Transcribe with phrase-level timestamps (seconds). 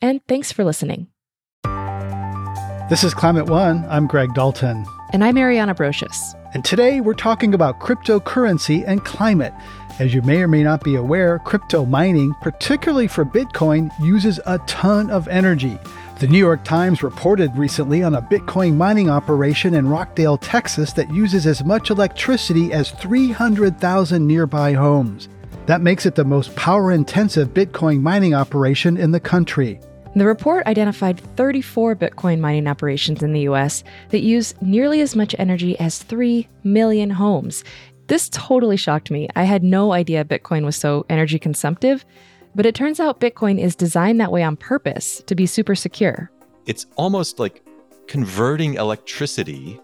[0.00, 1.08] and thanks for listening.
[2.88, 3.84] This is Climate One.
[3.90, 4.86] I'm Greg Dalton.
[5.12, 6.34] And I'm Ariana Brocious.
[6.54, 9.52] And today we're talking about cryptocurrency and climate.
[9.98, 14.58] As you may or may not be aware, crypto mining, particularly for Bitcoin, uses a
[14.60, 15.78] ton of energy.
[16.20, 21.12] The New York Times reported recently on a Bitcoin mining operation in Rockdale, Texas that
[21.12, 25.28] uses as much electricity as 300,000 nearby homes.
[25.66, 29.78] That makes it the most power intensive Bitcoin mining operation in the country.
[30.16, 35.34] The report identified 34 Bitcoin mining operations in the US that use nearly as much
[35.38, 37.62] energy as 3 million homes.
[38.06, 39.28] This totally shocked me.
[39.36, 42.04] I had no idea Bitcoin was so energy consumptive.
[42.54, 46.30] But it turns out Bitcoin is designed that way on purpose to be super secure.
[46.66, 47.62] It's almost like
[48.08, 49.78] converting electricity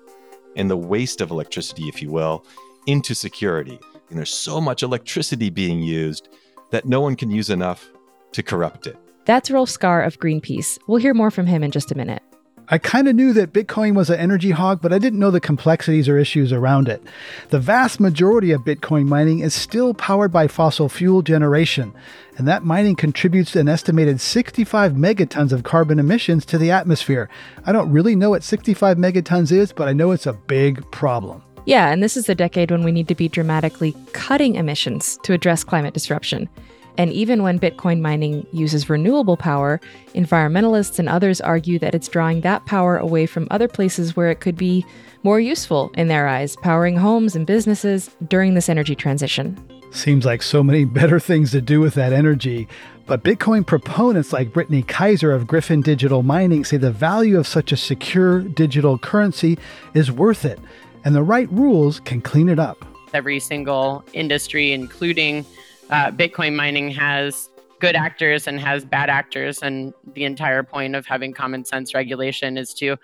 [0.57, 2.45] and the waste of electricity, if you will,
[2.87, 3.79] into security.
[4.09, 6.31] And there's so much electricity being used
[6.71, 7.91] that no one can use enough
[8.33, 8.97] to corrupt it.
[9.25, 10.79] That's Rolf Skar of Greenpeace.
[10.87, 12.23] We'll hear more from him in just a minute.
[12.69, 15.41] I kind of knew that Bitcoin was an energy hog, but I didn't know the
[15.41, 17.03] complexities or issues around it.
[17.51, 21.93] The vast majority of Bitcoin mining is still powered by fossil fuel generation,
[22.39, 27.29] and that mining contributes an estimated 65 megatons of carbon emissions to the atmosphere.
[27.67, 31.43] I don't really know what 65 megatons is, but I know it's a big problem.
[31.67, 35.35] Yeah, and this is the decade when we need to be dramatically cutting emissions to
[35.35, 36.49] address climate disruption.
[36.97, 39.81] And even when Bitcoin mining uses renewable power,
[40.15, 44.41] environmentalists and others argue that it's drawing that power away from other places where it
[44.41, 44.87] could be
[45.25, 49.59] more useful in their eyes, powering homes and businesses during this energy transition.
[49.91, 52.69] Seems like so many better things to do with that energy.
[53.07, 57.73] But Bitcoin proponents like Brittany Kaiser of Gryphon Digital Mining say the value of such
[57.73, 59.59] a secure digital currency
[59.93, 60.59] is worth it,
[61.05, 62.85] and the right rules can clean it up.
[63.13, 65.45] Every single industry, including
[65.91, 67.49] uh, Bitcoin mining has
[67.81, 69.59] good actors and has bad actors.
[69.61, 72.97] And the entire point of having common sense regulation is to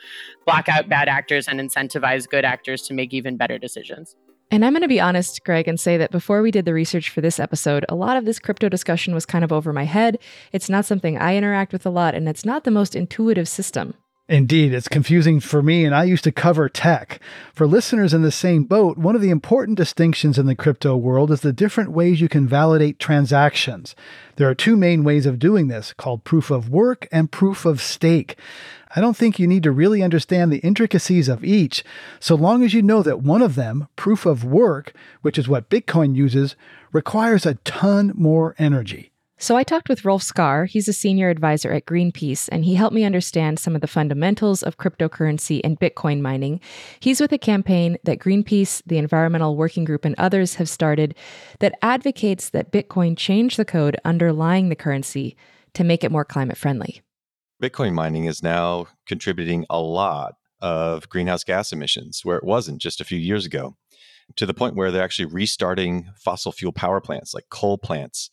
[0.47, 4.17] block out bad actors and incentivize good actors to make even better decisions.
[4.53, 7.11] And I'm going to be honest, Greg, and say that before we did the research
[7.11, 10.19] for this episode, a lot of this crypto discussion was kind of over my head.
[10.51, 13.95] It's not something I interact with a lot, and it's not the most intuitive system.
[14.31, 17.21] Indeed, it's confusing for me, and I used to cover tech.
[17.53, 21.33] For listeners in the same boat, one of the important distinctions in the crypto world
[21.33, 23.97] is the different ways you can validate transactions.
[24.37, 27.83] There are two main ways of doing this, called proof of work and proof of
[27.83, 28.37] stake.
[28.95, 31.83] I don't think you need to really understand the intricacies of each,
[32.21, 34.93] so long as you know that one of them, proof of work,
[35.23, 36.55] which is what Bitcoin uses,
[36.93, 39.10] requires a ton more energy.
[39.43, 40.69] So I talked with Rolf Skar.
[40.69, 44.63] He's a senior advisor at Greenpeace, and he helped me understand some of the fundamentals
[44.63, 46.61] of cryptocurrency and Bitcoin mining.
[47.01, 51.15] He's with a campaign that Greenpeace, the Environmental Working Group, and others have started
[51.61, 55.39] that advocates that Bitcoin change the code underlying the currency
[55.73, 57.01] to make it more climate friendly.
[57.63, 63.01] Bitcoin mining is now contributing a lot of greenhouse gas emissions where it wasn't just
[63.01, 63.75] a few years ago,
[64.37, 68.29] to the point where they're actually restarting fossil fuel power plants like coal plants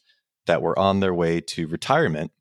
[0.47, 2.31] that were on their way to retirement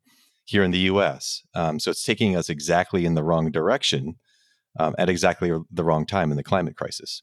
[0.44, 1.42] here in the US.
[1.54, 4.16] Um, so it's taking us exactly in the wrong direction
[4.78, 7.22] um, at exactly the wrong time in the climate crisis.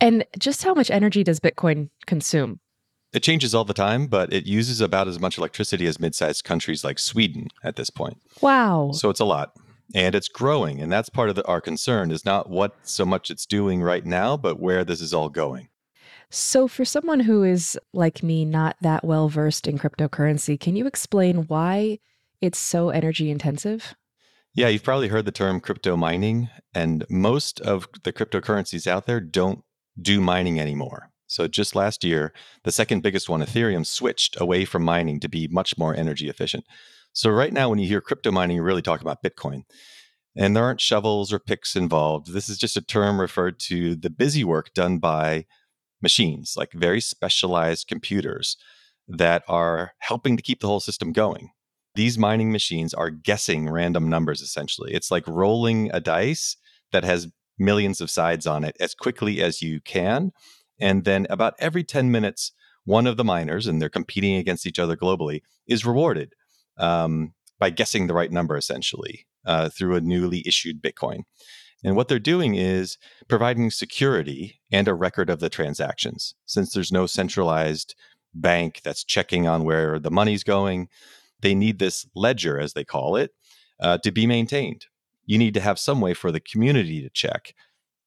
[0.00, 2.60] And just how much energy does Bitcoin consume?
[3.12, 6.44] It changes all the time, but it uses about as much electricity as mid sized
[6.44, 8.18] countries like Sweden at this point.
[8.40, 8.90] Wow.
[8.92, 9.54] So it's a lot.
[9.94, 10.80] And it's growing.
[10.80, 14.04] And that's part of the, our concern is not what so much it's doing right
[14.06, 15.68] now, but where this is all going.
[16.34, 20.86] So, for someone who is like me, not that well versed in cryptocurrency, can you
[20.86, 21.98] explain why
[22.40, 23.94] it's so energy intensive?
[24.54, 29.20] Yeah, you've probably heard the term crypto mining, and most of the cryptocurrencies out there
[29.20, 29.62] don't
[30.00, 31.10] do mining anymore.
[31.26, 32.32] So, just last year,
[32.64, 36.64] the second biggest one, Ethereum, switched away from mining to be much more energy efficient.
[37.12, 39.64] So, right now, when you hear crypto mining, you're really talking about Bitcoin.
[40.34, 42.32] And there aren't shovels or picks involved.
[42.32, 45.44] This is just a term referred to the busy work done by
[46.02, 48.56] machines, like very specialized computers
[49.08, 51.50] that are helping to keep the whole system going.
[51.94, 54.94] These mining machines are guessing random numbers essentially.
[54.94, 56.56] It's like rolling a dice
[56.92, 57.28] that has
[57.58, 60.32] millions of sides on it as quickly as you can.
[60.80, 62.52] And then about every 10 minutes,
[62.84, 66.34] one of the miners, and they're competing against each other globally, is rewarded
[66.78, 71.22] um, by guessing the right number essentially uh, through a newly issued Bitcoin.
[71.84, 72.96] And what they're doing is
[73.28, 76.34] providing security and a record of the transactions.
[76.46, 77.94] Since there's no centralized
[78.34, 80.88] bank that's checking on where the money's going,
[81.40, 83.34] they need this ledger, as they call it,
[83.80, 84.86] uh, to be maintained.
[85.26, 87.54] You need to have some way for the community to check.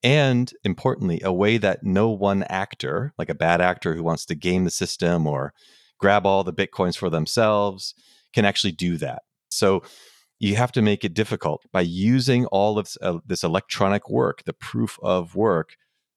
[0.04, 4.36] And importantly, a way that no one actor, like a bad actor who wants to
[4.36, 5.54] game the system or
[5.98, 7.94] grab all the Bitcoins for themselves,
[8.34, 9.24] can actually do that.
[9.50, 9.84] So
[10.40, 14.54] you have to make it difficult by using all of uh, this electronic work, the
[14.54, 15.76] proof of work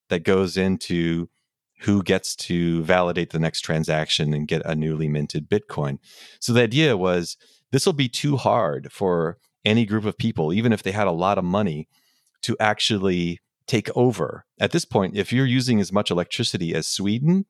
[0.08, 1.28] that goes into
[1.80, 5.98] who gets to validate the next transaction and get a newly minted Bitcoin.
[6.40, 7.36] So the idea was
[7.70, 11.12] this will be too hard for any group of people, even if they had a
[11.12, 11.88] lot of money,
[12.42, 14.44] to actually take over.
[14.58, 17.46] At this point, if you're using as much electricity as Sweden,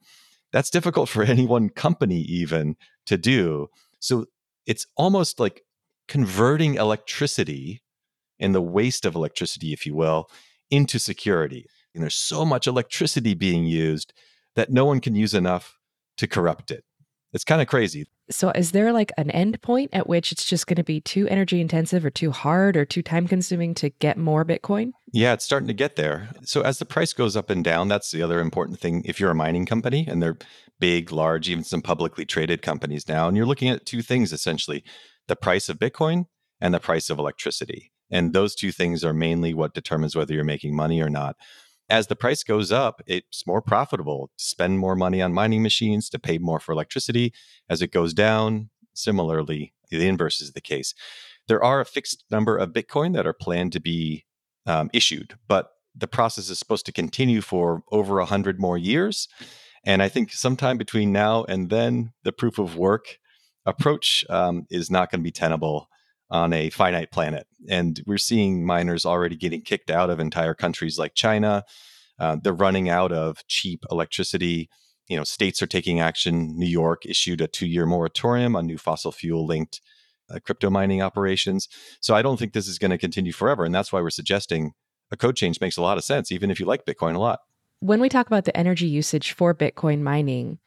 [0.53, 2.77] that's difficult for any one company even
[3.07, 3.69] to do.
[4.01, 4.27] So
[4.67, 5.63] it's almost like
[6.09, 7.83] converting electricity
[8.41, 10.29] and the waste of electricity, if you will,
[10.71, 11.67] into security.
[11.95, 14.13] And there's so much electricity being used
[14.57, 15.79] that no one can use enough
[16.17, 16.85] to corrupt it.
[17.33, 18.07] It's kind of crazy.
[18.31, 21.29] So, is there like an end point at which it's just going to be too
[21.29, 24.93] energy intensive or too hard or too time consuming to get more Bitcoin?
[25.13, 26.31] Yeah, it's starting to get there.
[26.43, 29.03] So, as the price goes up and down, that's the other important thing.
[29.05, 30.39] If you're a mining company and they're
[30.81, 34.85] big, large, even some publicly traded companies now, and you're looking at two things essentially
[35.29, 36.27] the price of Bitcoin
[36.61, 37.93] and the price of electricity.
[38.11, 41.37] And those two things are mainly what determines whether you're making money or not.
[41.91, 46.11] As the price goes up, it's more profitable to spend more money on mining machines,
[46.11, 47.33] to pay more for electricity.
[47.69, 50.95] As it goes down, similarly, the inverse is the case.
[51.47, 54.27] There are a fixed number of Bitcoin that are planned to be
[54.67, 59.29] um, issued, but the process is supposed to continue for over 100 more years.
[59.85, 63.19] And I think sometime between now and then, the proof of work
[63.69, 65.89] approach um, is not going to be tenable
[66.31, 67.47] on a finite planet.
[67.69, 71.65] And we're seeing miners already getting kicked out of entire countries like China.
[72.19, 74.69] Uh, they're running out of cheap electricity.
[75.09, 76.59] You know, states are taking action.
[76.59, 79.81] New York issued a two-year moratorium on new fossil fuel-linked
[80.31, 81.69] uh, crypto mining operations.
[82.01, 84.73] So I don't think this is going to continue forever, and that's why we're suggesting
[85.11, 87.41] a code change makes a lot of sense, even if you like Bitcoin a lot.
[87.81, 90.59] When we talk about the energy usage for Bitcoin mining,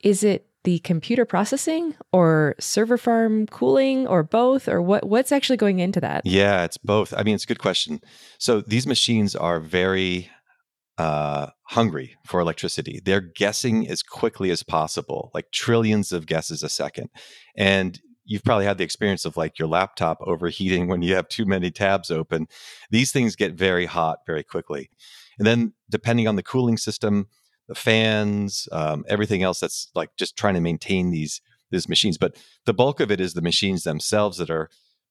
[0.00, 5.56] is it the computer processing or server farm cooling or both or what what's actually
[5.56, 6.22] going into that?
[6.24, 7.14] Yeah it's both.
[7.16, 8.00] I mean it's a good question.
[8.38, 10.30] So these machines are very
[10.96, 13.00] uh, hungry for electricity.
[13.04, 17.10] They're guessing as quickly as possible like trillions of guesses a second.
[17.56, 21.44] And you've probably had the experience of like your laptop overheating when you have too
[21.44, 22.46] many tabs open.
[22.90, 24.88] These things get very hot very quickly.
[25.38, 27.28] And then depending on the cooling system
[27.68, 31.40] the fans, um, everything else that's like just trying to maintain these
[31.70, 32.18] these machines.
[32.18, 34.70] But the bulk of it is the machines themselves that are,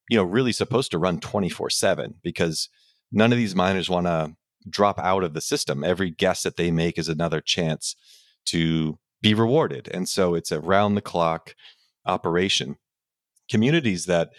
[0.09, 2.69] you know, really supposed to run 24 7 because
[3.11, 4.35] none of these miners want to
[4.69, 5.83] drop out of the system.
[5.83, 7.95] Every guess that they make is another chance
[8.45, 9.89] to be rewarded.
[9.93, 11.55] And so it's a round the clock
[12.05, 12.75] operation.
[13.49, 14.29] Communities that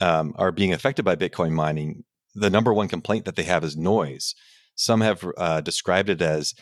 [0.00, 3.76] um, are being affected by Bitcoin mining, the number one complaint that they have is
[3.76, 4.34] noise.
[4.74, 6.54] Some have uh, described it as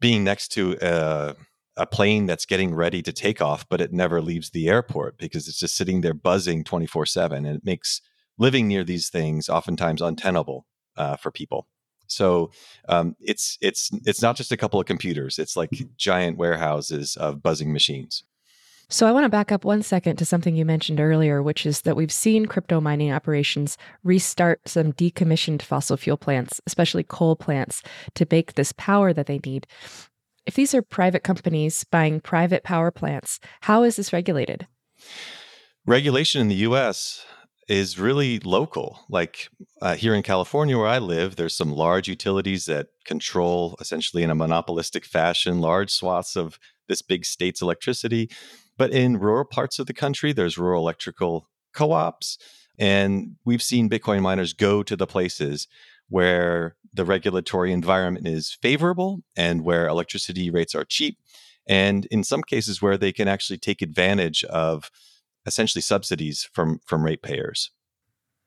[0.00, 1.36] being next to a,
[1.76, 5.46] a plane that's getting ready to take off, but it never leaves the airport because
[5.46, 7.44] it's just sitting there buzzing 24 7.
[7.44, 8.00] And it makes
[8.38, 10.66] living near these things oftentimes untenable
[10.96, 11.66] uh, for people.
[12.06, 12.50] So
[12.88, 17.40] um, it's it's it's not just a couple of computers; it's like giant warehouses of
[17.40, 18.24] buzzing machines.
[18.92, 21.82] So I want to back up one second to something you mentioned earlier, which is
[21.82, 27.84] that we've seen crypto mining operations restart some decommissioned fossil fuel plants, especially coal plants,
[28.16, 29.68] to make this power that they need.
[30.44, 34.66] If these are private companies buying private power plants, how is this regulated?
[35.86, 37.24] Regulation in the US
[37.68, 38.98] is really local.
[39.08, 44.24] Like uh, here in California, where I live, there's some large utilities that control essentially
[44.24, 48.28] in a monopolistic fashion large swaths of this big state's electricity.
[48.80, 52.38] But in rural parts of the country, there's rural electrical co ops.
[52.78, 55.68] And we've seen Bitcoin miners go to the places
[56.08, 61.18] where the regulatory environment is favorable and where electricity rates are cheap.
[61.68, 64.90] And in some cases, where they can actually take advantage of
[65.44, 67.72] essentially subsidies from, from ratepayers.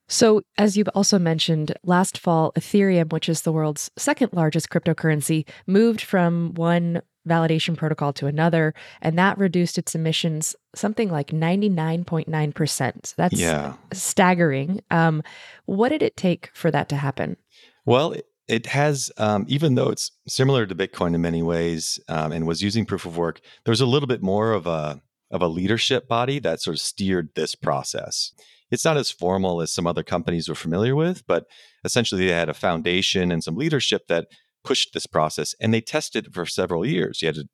[0.07, 5.47] So, as you've also mentioned, last fall, Ethereum, which is the world's second largest cryptocurrency,
[5.67, 13.13] moved from one validation protocol to another, and that reduced its emissions something like 99.9%.
[13.15, 13.73] That's Yeah.
[13.91, 14.81] staggering.
[14.91, 15.23] Um,
[15.65, 17.37] what did it take for that to happen?
[17.85, 22.31] Well, it, it has, um, even though it's similar to Bitcoin in many ways, um,
[22.31, 25.01] and was using proof of work, there's a little bit more of a
[25.31, 28.33] of a leadership body that sort of steered this process.
[28.69, 31.47] It's not as formal as some other companies we're familiar with, but
[31.83, 34.27] essentially they had a foundation and some leadership that
[34.63, 37.21] pushed this process, and they tested it for several years.
[37.21, 37.49] You had to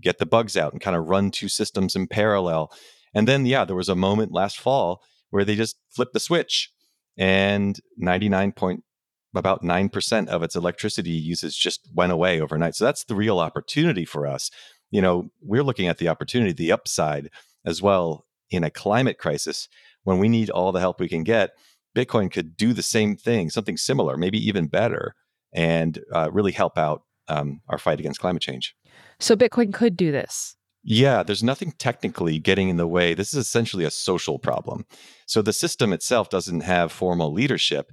[0.00, 2.72] get the bugs out and kind of run two systems in parallel,
[3.14, 6.72] and then yeah, there was a moment last fall where they just flipped the switch,
[7.16, 8.84] and 99 point
[9.34, 12.74] about 9% of its electricity usage just went away overnight.
[12.74, 14.50] So that's the real opportunity for us.
[14.90, 17.30] You know, we're looking at the opportunity, the upside
[17.64, 19.68] as well in a climate crisis
[20.02, 21.50] when we need all the help we can get.
[21.96, 25.14] Bitcoin could do the same thing, something similar, maybe even better,
[25.52, 28.74] and uh, really help out um, our fight against climate change.
[29.18, 30.56] So, Bitcoin could do this.
[30.82, 33.12] Yeah, there's nothing technically getting in the way.
[33.14, 34.86] This is essentially a social problem.
[35.26, 37.92] So the system itself doesn't have formal leadership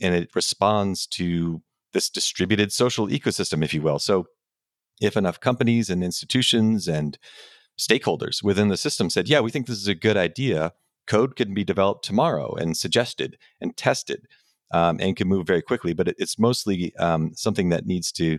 [0.00, 1.62] and it responds to
[1.94, 3.98] this distributed social ecosystem, if you will.
[3.98, 4.26] So
[5.00, 7.18] if enough companies and institutions and
[7.78, 10.72] stakeholders within the system said, yeah, we think this is a good idea,
[11.06, 14.26] code can be developed tomorrow and suggested and tested
[14.70, 15.92] um, and can move very quickly.
[15.92, 18.38] But it, it's mostly um, something that needs to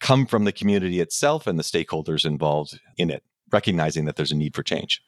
[0.00, 4.36] come from the community itself and the stakeholders involved in it, recognizing that there's a
[4.36, 5.02] need for change.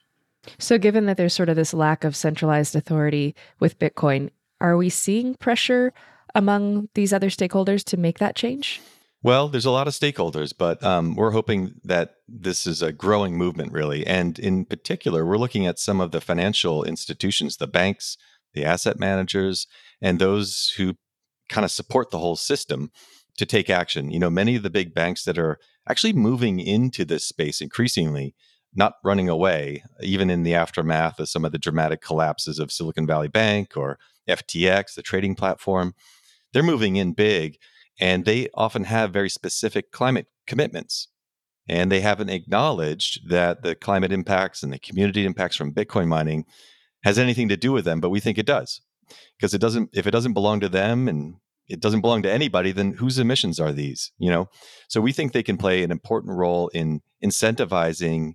[0.58, 4.88] So, given that there's sort of this lack of centralized authority with Bitcoin, are we
[4.88, 5.92] seeing pressure
[6.34, 8.80] among these other stakeholders to make that change?
[9.22, 13.36] Well, there's a lot of stakeholders, but um, we're hoping that this is a growing
[13.36, 14.06] movement, really.
[14.06, 18.16] And in particular, we're looking at some of the financial institutions, the banks,
[18.54, 19.66] the asset managers,
[20.00, 20.95] and those who
[21.49, 22.90] kind of support the whole system
[23.37, 24.11] to take action.
[24.11, 28.35] You know, many of the big banks that are actually moving into this space increasingly,
[28.75, 33.07] not running away, even in the aftermath of some of the dramatic collapses of Silicon
[33.07, 35.95] Valley Bank or FTX, the trading platform.
[36.52, 37.59] They're moving in big
[38.00, 41.09] and they often have very specific climate commitments.
[41.69, 46.45] And they haven't acknowledged that the climate impacts and the community impacts from Bitcoin mining
[47.02, 48.80] has anything to do with them, but we think it does.
[49.37, 51.37] Because it doesn't if it doesn't belong to them and
[51.69, 54.12] it doesn't belong to anybody, then whose emissions are these?
[54.19, 54.49] You know?
[54.88, 58.35] So we think they can play an important role in incentivizing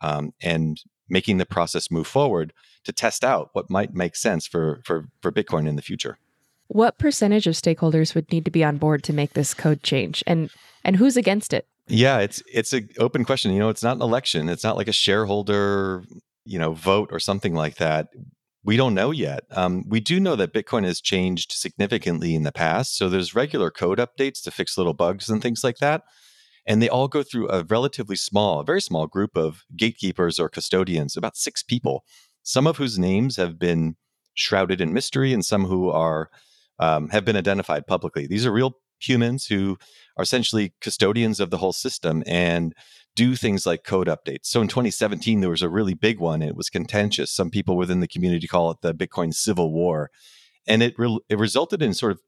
[0.00, 2.52] um, and making the process move forward
[2.84, 6.18] to test out what might make sense for for for Bitcoin in the future.
[6.68, 10.24] What percentage of stakeholders would need to be on board to make this code change,
[10.26, 10.50] and
[10.84, 11.66] and who's against it?
[11.88, 13.52] Yeah, it's it's an open question.
[13.52, 14.48] You know, it's not an election.
[14.48, 16.02] It's not like a shareholder,
[16.46, 18.08] you know, vote or something like that.
[18.64, 19.44] We don't know yet.
[19.52, 22.96] Um, we do know that Bitcoin has changed significantly in the past.
[22.96, 26.02] So there's regular code updates to fix little bugs and things like that.
[26.66, 31.16] And they all go through a relatively small, very small group of gatekeepers or custodians,
[31.16, 32.04] about six people,
[32.42, 33.94] some of whose names have been
[34.34, 36.28] shrouded in mystery and some who are
[36.78, 38.26] um, have been identified publicly.
[38.26, 39.78] These are real humans who
[40.16, 42.74] are essentially custodians of the whole system and
[43.16, 44.44] do things like code updates.
[44.46, 46.42] So in 2017, there was a really big one.
[46.42, 47.32] It was contentious.
[47.32, 50.10] Some people within the community call it the Bitcoin Civil War.
[50.68, 52.20] And it, re- it resulted in sort of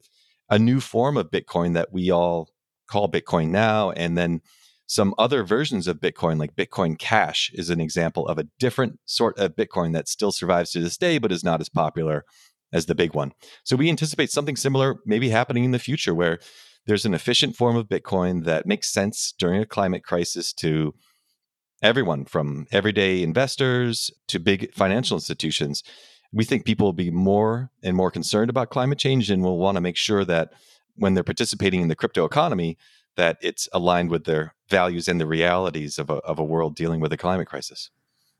[0.49, 2.49] a new form of Bitcoin that we all
[2.89, 3.91] call Bitcoin now.
[3.91, 4.41] And then
[4.87, 9.37] some other versions of Bitcoin, like Bitcoin Cash, is an example of a different sort
[9.37, 12.25] of Bitcoin that still survives to this day, but is not as popular
[12.73, 13.31] as the big one.
[13.63, 16.39] So we anticipate something similar maybe happening in the future where
[16.85, 20.93] there's an efficient form of Bitcoin that makes sense during a climate crisis to
[21.81, 25.83] everyone from everyday investors to big financial institutions.
[26.31, 29.75] We think people will be more and more concerned about climate change and will want
[29.75, 30.51] to make sure that
[30.95, 32.77] when they're participating in the crypto economy,
[33.15, 36.99] that it's aligned with their values and the realities of a, of a world dealing
[36.99, 37.89] with a climate crisis.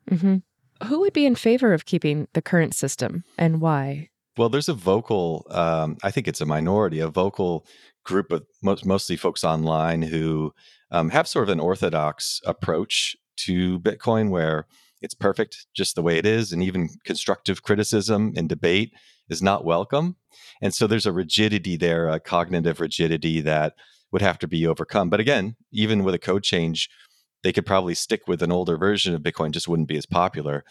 [0.09, 0.37] Mm-hmm.
[0.87, 4.09] Who would be in favor of keeping the current system and why?
[4.37, 7.65] Well, there's a vocal, um, I think it's a minority, a vocal
[8.03, 10.53] group of most, mostly folks online who
[10.91, 14.65] um, have sort of an orthodox approach to Bitcoin where
[15.01, 16.51] it's perfect just the way it is.
[16.51, 18.93] And even constructive criticism and debate
[19.29, 20.15] is not welcome.
[20.61, 23.73] And so there's a rigidity there, a cognitive rigidity that
[24.11, 25.09] would have to be overcome.
[25.09, 26.89] But again, even with a code change,
[27.43, 30.65] they could probably stick with an older version of Bitcoin, just wouldn't be as popular.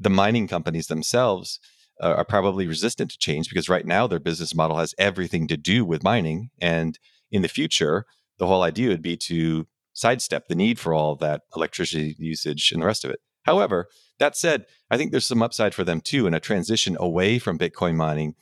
[0.00, 1.60] The mining companies themselves
[2.00, 5.56] uh, are probably resistant to change because right now their business model has everything to
[5.56, 6.50] do with mining.
[6.60, 6.98] And
[7.30, 8.06] in the future,
[8.38, 12.82] the whole idea would be to sidestep the need for all that electricity usage and
[12.82, 13.20] the rest of it.
[13.42, 13.88] However,
[14.18, 17.58] that said, I think there's some upside for them too, and a transition away from
[17.58, 18.34] Bitcoin mining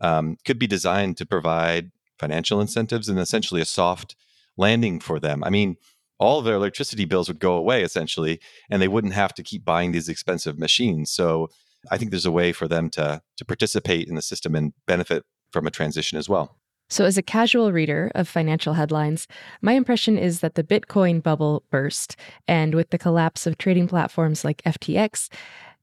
[0.00, 4.16] um, could be designed to provide financial incentives and essentially a soft
[4.56, 5.44] landing for them.
[5.44, 5.76] I mean,
[6.18, 8.40] all of their electricity bills would go away essentially,
[8.70, 11.10] and they wouldn't have to keep buying these expensive machines.
[11.10, 11.48] So
[11.90, 15.24] I think there's a way for them to to participate in the system and benefit
[15.52, 16.56] from a transition as well.
[16.90, 19.26] So, as a casual reader of financial headlines,
[19.62, 24.44] my impression is that the Bitcoin bubble burst, and with the collapse of trading platforms
[24.44, 25.28] like FTX,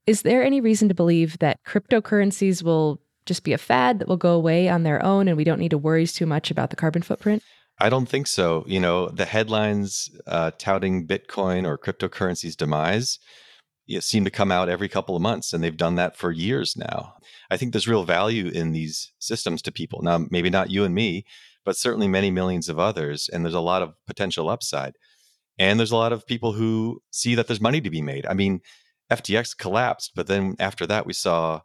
[0.06, 4.18] is there any reason to believe that cryptocurrencies will just be a fad that will
[4.18, 6.76] go away on their own and we don't need to worry too much about the
[6.76, 7.44] carbon footprint?
[7.80, 8.64] I don't think so.
[8.68, 13.20] You know, the headlines uh, touting Bitcoin or cryptocurrency's demise
[14.00, 17.16] seem to come out every couple of months, and they've done that for years now.
[17.50, 20.02] I think there's real value in these systems to people.
[20.02, 21.26] Now, maybe not you and me,
[21.66, 24.96] but certainly many millions of others, and there's a lot of potential upside.
[25.60, 28.26] And there's a lot of people who see that there's money to be made.
[28.26, 28.62] I mean,
[29.12, 31.62] FTX collapsed, but then after that, we saw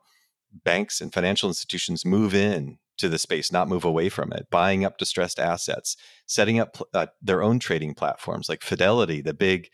[0.65, 4.85] banks and financial institutions move in to the space, not move away from it, buying
[4.85, 5.97] up distressed assets,
[6.27, 9.71] setting up uh, their own trading platforms like Fidelity, the big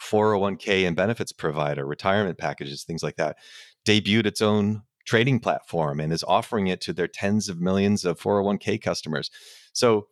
[0.00, 3.36] 401k and benefits provider, retirement packages, things like that,
[3.84, 8.18] debuted its own trading platform and is offering it to their tens of millions of
[8.18, 9.30] 401k customers.
[9.72, 10.06] So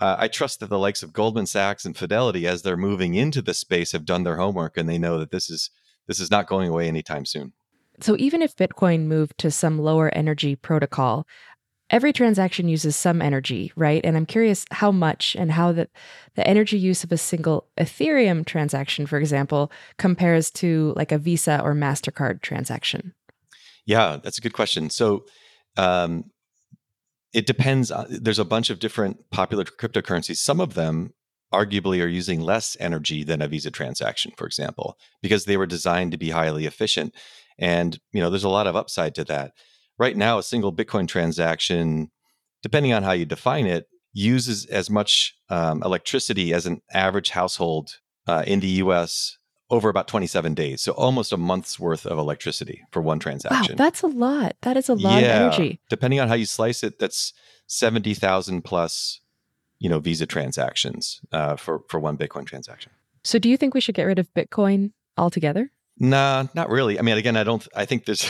[0.00, 3.42] uh, I trust that the likes of Goldman Sachs and Fidelity, as they're moving into
[3.42, 5.70] the space, have done their homework and they know that this is
[6.06, 7.52] this is not going away anytime soon.
[8.00, 11.26] So even if Bitcoin moved to some lower energy protocol,
[11.90, 14.04] every transaction uses some energy, right?
[14.04, 15.88] And I'm curious how much and how the,
[16.34, 21.60] the energy use of a single Ethereum transaction, for example, compares to like a Visa
[21.62, 23.14] or MasterCard transaction.
[23.86, 24.90] Yeah, that's a good question.
[24.90, 25.24] So
[25.76, 26.24] um,
[27.32, 27.90] it depends.
[28.10, 30.36] There's a bunch of different popular cryptocurrencies.
[30.36, 31.14] Some of them
[31.52, 36.12] arguably are using less energy than a Visa transaction, for example, because they were designed
[36.12, 37.14] to be highly efficient.
[37.58, 39.52] And you know, there's a lot of upside to that
[39.98, 42.10] right now, a single Bitcoin transaction,
[42.62, 47.98] depending on how you define it, uses as much um, electricity as an average household
[48.26, 49.38] uh, in the US
[49.70, 50.80] over about 27 days.
[50.80, 53.76] So almost a month's worth of electricity for one transaction.
[53.76, 54.56] Wow, that's a lot.
[54.62, 55.80] That is a lot yeah, of energy.
[55.90, 57.34] Depending on how you slice it, that's
[57.66, 59.20] 70,000 plus,
[59.78, 62.92] you know, Visa transactions uh, for, for one Bitcoin transaction.
[63.24, 65.70] So do you think we should get rid of Bitcoin altogether?
[66.00, 66.98] Nah, not really.
[66.98, 67.66] I mean, again, I don't.
[67.74, 68.28] I think there's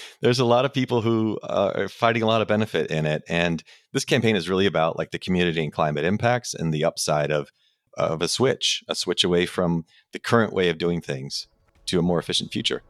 [0.20, 3.22] there's a lot of people who uh, are fighting a lot of benefit in it,
[3.28, 7.30] and this campaign is really about like the community and climate impacts and the upside
[7.30, 7.50] of
[7.96, 11.46] of a switch, a switch away from the current way of doing things
[11.86, 12.82] to a more efficient future.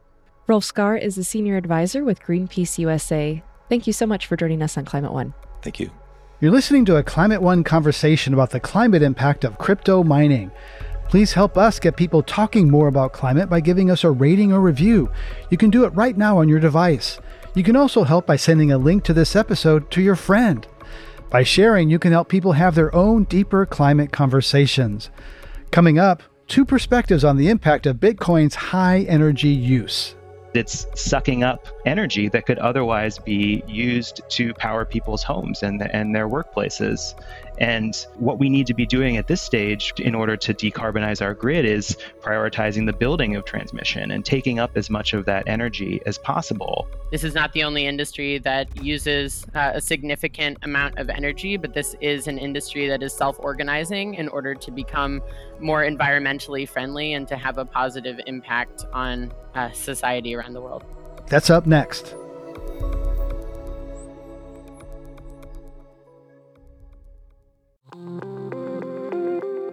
[0.47, 3.43] Rolf Skar is a senior advisor with Greenpeace USA.
[3.69, 5.33] Thank you so much for joining us on Climate One.
[5.61, 5.91] Thank you.
[6.39, 10.51] You're listening to a Climate One conversation about the climate impact of crypto mining.
[11.09, 14.59] Please help us get people talking more about climate by giving us a rating or
[14.59, 15.09] review.
[15.49, 17.19] You can do it right now on your device.
[17.55, 20.67] You can also help by sending a link to this episode to your friend.
[21.29, 25.09] By sharing, you can help people have their own deeper climate conversations.
[25.71, 30.15] Coming up, two perspectives on the impact of Bitcoin's high energy use.
[30.53, 36.15] It's sucking up energy that could otherwise be used to power people's homes and, and
[36.15, 37.13] their workplaces.
[37.57, 41.33] And what we need to be doing at this stage in order to decarbonize our
[41.33, 46.01] grid is prioritizing the building of transmission and taking up as much of that energy
[46.05, 46.87] as possible.
[47.11, 51.73] This is not the only industry that uses uh, a significant amount of energy, but
[51.73, 55.21] this is an industry that is self organizing in order to become
[55.59, 60.83] more environmentally friendly and to have a positive impact on uh, society around the world.
[61.27, 62.13] That's up next.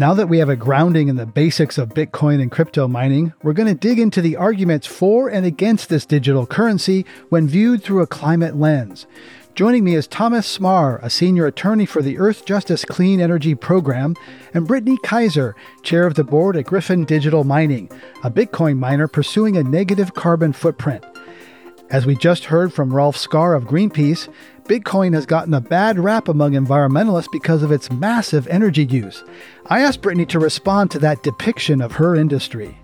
[0.00, 3.52] Now that we have a grounding in the basics of Bitcoin and crypto mining, we're
[3.52, 8.02] going to dig into the arguments for and against this digital currency when viewed through
[8.02, 9.08] a climate lens.
[9.56, 14.14] Joining me is Thomas Cmar, a senior attorney for the Earthjustice Clean Energy Program,
[14.54, 17.90] and Brittany Kaiser, chair of the board at Gryphon Digital Mining,
[18.22, 21.04] a Bitcoin miner pursuing a negative carbon footprint.
[21.90, 24.28] As we just heard from Rolf Skar of Greenpeace,
[24.68, 29.24] Bitcoin has gotten a bad rap among environmentalists because of its massive energy use.
[29.68, 32.76] I asked Brittany to respond to that depiction of her industry.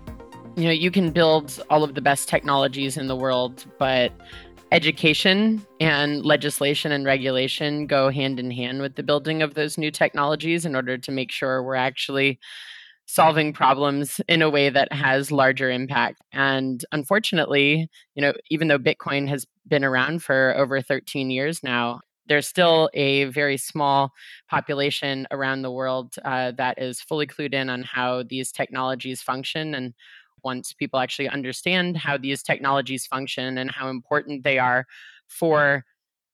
[0.55, 4.11] you know, you can build all of the best technologies in the world, but
[4.71, 9.91] education and legislation and regulation go hand in hand with the building of those new
[9.91, 12.39] technologies in order to make sure we're actually
[13.05, 16.21] solving problems in a way that has larger impact.
[16.33, 22.01] And unfortunately, you know, even though Bitcoin has been around for over 13 years now,
[22.27, 24.11] there's still a very small
[24.49, 29.75] population around the world uh, that is fully clued in on how these technologies function
[29.75, 29.93] and
[30.43, 34.85] once people actually understand how these technologies function and how important they are
[35.27, 35.83] for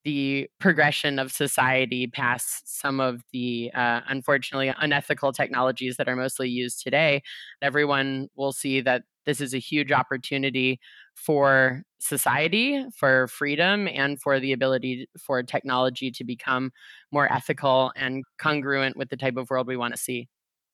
[0.03, 6.49] the progression of society past some of the uh, unfortunately unethical technologies that are mostly
[6.49, 7.21] used today,
[7.61, 10.79] everyone will see that this is a huge opportunity
[11.15, 16.71] for society, for freedom, and for the ability for technology to become
[17.11, 20.27] more ethical and congruent with the type of world we want to see.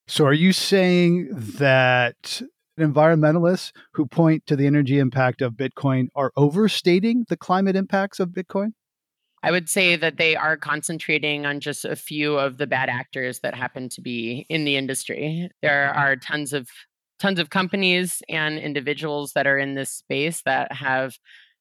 [0.07, 2.41] So, are you saying that
[2.79, 8.29] environmentalists who point to the energy impact of Bitcoin are overstating the climate impacts of
[8.29, 8.71] Bitcoin?
[9.43, 13.39] I would say that they are concentrating on just a few of the bad actors
[13.41, 15.50] that happen to be in the industry.
[15.62, 16.67] There are tons of
[17.19, 21.17] tons of companies and individuals that are in this space that have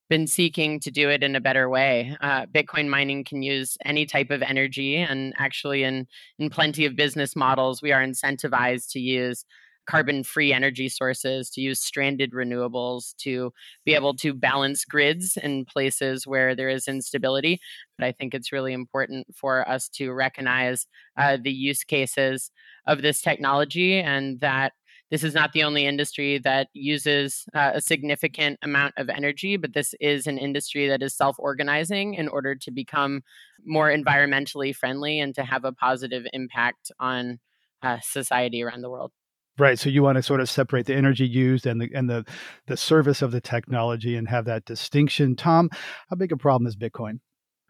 [0.08, 2.16] been seeking to do it in a better way.
[2.20, 6.06] Uh, Bitcoin mining can use any type of energy, and actually, in
[6.38, 9.44] in plenty of business models, we are incentivized to use
[9.86, 13.52] carbon free energy sources, to use stranded renewables, to
[13.84, 17.60] be able to balance grids in places where there is instability.
[17.98, 22.50] But I think it's really important for us to recognize uh, the use cases
[22.86, 24.72] of this technology and that
[25.10, 29.72] this is not the only industry that uses uh, a significant amount of energy, but
[29.72, 33.22] this is an industry that is self organizing in order to become
[33.64, 37.38] more environmentally friendly and to have a positive impact on
[37.82, 39.12] uh, society around the world.
[39.58, 39.78] Right.
[39.78, 42.26] So you want to sort of separate the energy used and the and the
[42.66, 45.34] the service of the technology and have that distinction.
[45.34, 45.70] Tom,
[46.10, 47.20] how big a problem is Bitcoin?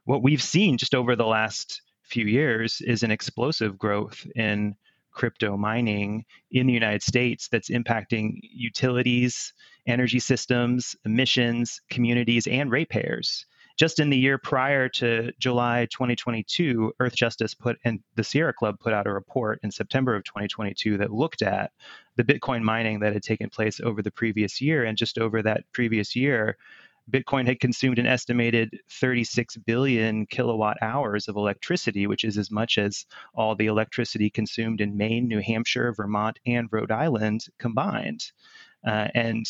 [0.04, 4.74] What we've seen just over the last few years is an explosive growth in
[5.12, 9.52] crypto mining in the United States that's impacting utilities,
[9.86, 17.56] energy systems, emissions, communities, and ratepayers just in the year prior to July 2022, Earthjustice
[17.58, 21.42] put and the Sierra Club put out a report in September of 2022 that looked
[21.42, 21.72] at
[22.16, 24.84] the Bitcoin mining that had taken place over the previous year.
[24.84, 26.56] And just over that previous year,
[27.10, 32.78] Bitcoin had consumed an estimated 36 billion kilowatt hours of electricity, which is as much
[32.78, 38.32] as all the electricity consumed in Maine, New Hampshire, Vermont, and Rhode Island combined.
[38.84, 39.46] Uh, and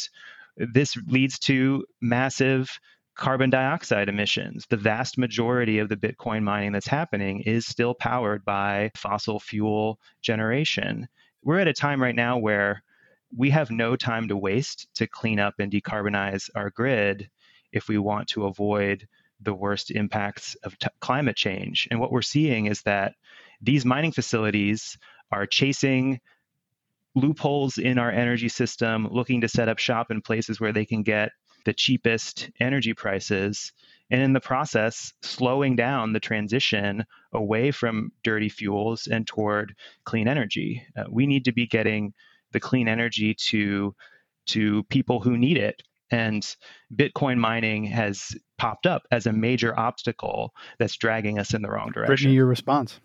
[0.56, 2.78] this leads to massive
[3.16, 4.66] carbon dioxide emissions.
[4.68, 9.98] The vast majority of the Bitcoin mining that's happening is still powered by fossil fuel
[10.22, 11.08] generation.
[11.42, 12.82] We're at a time right now where
[13.36, 17.28] we have no time to waste to clean up and decarbonize our grid
[17.72, 19.08] if we want to avoid
[19.40, 21.88] the worst impacts of t- climate change.
[21.90, 23.14] And what we're seeing is that
[23.60, 24.98] these mining facilities
[25.32, 26.20] are chasing
[27.14, 31.02] loopholes in our energy system, looking to set up shop in places where they can
[31.02, 31.32] get
[31.66, 33.72] the cheapest energy prices
[34.08, 39.74] and in the process slowing down the transition away from dirty fuels and toward
[40.04, 40.86] clean energy.
[40.96, 42.14] Uh, we need to be getting
[42.52, 43.94] the clean energy to
[44.46, 46.54] to people who need it and
[46.94, 51.90] bitcoin mining has popped up as a major obstacle that's dragging us in the wrong
[51.90, 52.06] direction.
[52.06, 53.00] brittany your response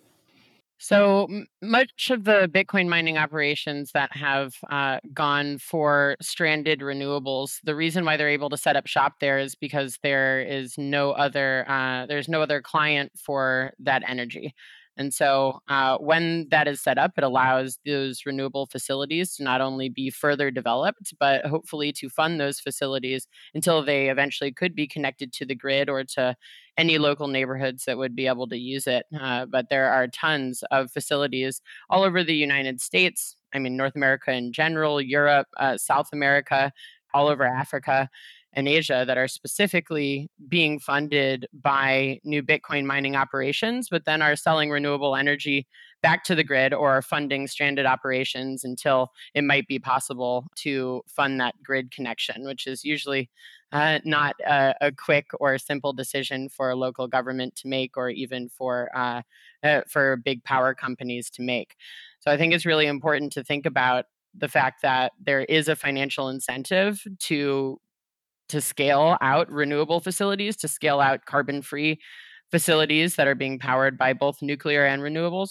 [0.81, 1.27] so
[1.61, 8.03] much of the Bitcoin mining operations that have uh, gone for stranded renewables, the reason
[8.03, 12.07] why they're able to set up shop there is because there is no other uh,
[12.07, 14.55] there's no other client for that energy.
[14.97, 19.61] And so uh, when that is set up, it allows those renewable facilities to not
[19.61, 24.87] only be further developed, but hopefully to fund those facilities until they eventually could be
[24.87, 26.35] connected to the grid or to
[26.77, 29.05] any local neighborhoods that would be able to use it.
[29.19, 33.35] Uh, but there are tons of facilities all over the United States.
[33.53, 36.71] I mean, North America in general, Europe, uh, South America,
[37.13, 38.09] all over Africa
[38.53, 44.35] and Asia that are specifically being funded by new Bitcoin mining operations, but then are
[44.35, 45.67] selling renewable energy
[46.01, 51.01] back to the grid or are funding stranded operations until it might be possible to
[51.07, 53.29] fund that grid connection, which is usually
[53.71, 58.09] uh, not a, a, quick or simple decision for a local government to make, or
[58.09, 59.21] even for uh,
[59.63, 61.75] uh, for big power companies to make.
[62.19, 65.75] So I think it's really important to think about the fact that there is a
[65.75, 67.79] financial incentive to
[68.51, 71.13] to scale out renewable facilities, to scale mm-hmm.
[71.13, 71.99] out carbon free
[72.49, 75.49] facilities that are being powered by both nuclear and renewables.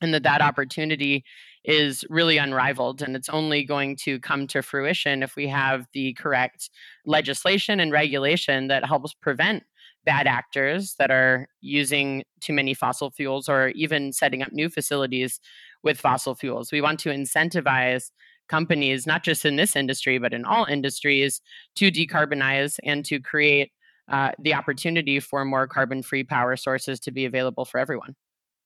[0.00, 0.48] And that that mm-hmm.
[0.48, 1.24] opportunity
[1.64, 3.02] is really unrivaled.
[3.02, 6.70] And it's only going to come to fruition if we have the correct
[7.04, 9.64] legislation and regulation that helps prevent
[10.04, 15.40] bad actors that are using too many fossil fuels or even setting up new facilities
[15.82, 16.72] with fossil fuels.
[16.72, 18.10] We want to incentivize
[18.48, 21.40] companies, not just in this industry, but in all industries,
[21.76, 23.72] to decarbonize and to create
[24.08, 28.16] uh, the opportunity for more carbon free power sources to be available for everyone.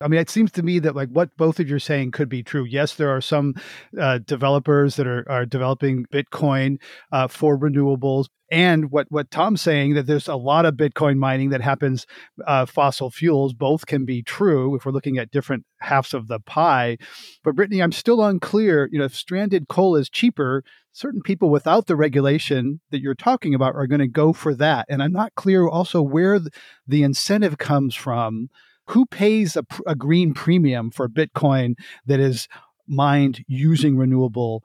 [0.02, 2.28] I mean, it seems to me that like what both of you are saying could
[2.28, 2.64] be true.
[2.64, 3.54] Yes, there are some
[3.98, 6.80] uh, developers that are, are developing Bitcoin
[7.12, 11.50] uh, for renewables, and what what Tom's saying that there's a lot of Bitcoin mining
[11.50, 12.06] that happens
[12.46, 13.54] uh, fossil fuels.
[13.54, 16.98] Both can be true if we're looking at different halves of the pie.
[17.42, 18.88] But Brittany, I'm still unclear.
[18.92, 23.54] You know, if stranded coal is cheaper, certain people without the regulation that you're talking
[23.54, 26.40] about are going to go for that, and I'm not clear also where
[26.86, 28.48] the incentive comes from
[28.88, 31.74] who pays a, a green premium for Bitcoin
[32.06, 32.48] that is
[32.86, 34.62] mined using renewable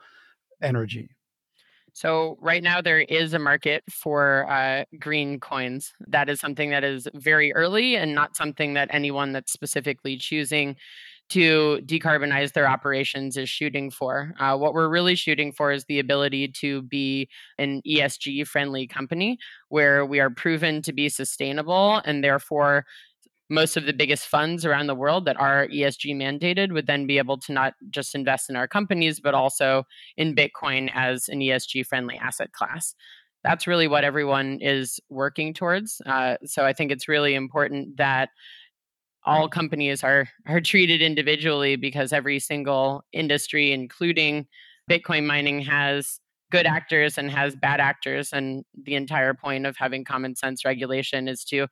[0.62, 1.10] energy?
[1.94, 5.94] So right now there is a market for uh, green coins.
[6.08, 10.76] That is something that is very early and not something that anyone that's specifically choosing
[11.30, 14.34] to decarbonize their operations is shooting for.
[14.40, 17.28] Uh, what we're really shooting for is the ability to be
[17.58, 19.38] an ESG friendly company
[19.70, 22.86] where we are proven to be sustainable and therefore
[23.50, 27.18] most of the biggest funds around the world that are ESG mandated would then be
[27.18, 29.84] able to not just invest in our companies, but also
[30.18, 32.94] in Bitcoin as an ESG friendly asset class.
[33.44, 36.02] That's really what everyone is working towards.
[36.06, 38.30] Uh, so I think it's really important that
[39.26, 44.48] all companies are are treated individually because every single industry, including
[44.90, 46.20] Bitcoin mining, has
[46.52, 48.32] good actors and has bad actors.
[48.32, 51.68] And the entire point of having common sense regulation is to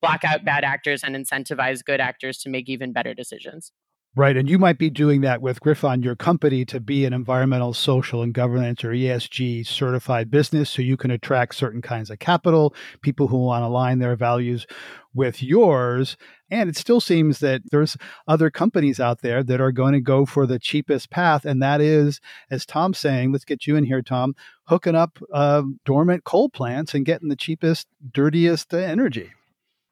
[0.00, 3.72] block out bad actors and incentivize good actors to make even better decisions.
[4.16, 4.36] Right.
[4.36, 8.22] And you might be doing that with Gryphon, your company, to be an environmental, social,
[8.22, 10.70] and governance or ESG certified business.
[10.70, 14.66] So you can attract certain kinds of capital, people who want to align their values
[15.14, 16.16] with yours.
[16.50, 20.24] And it still seems that there's other companies out there that are going to go
[20.24, 21.44] for the cheapest path.
[21.44, 24.34] And that is, as Tom's saying, let's get you in here, Tom,
[24.64, 29.30] hooking up uh, dormant coal plants and getting the cheapest, dirtiest energy.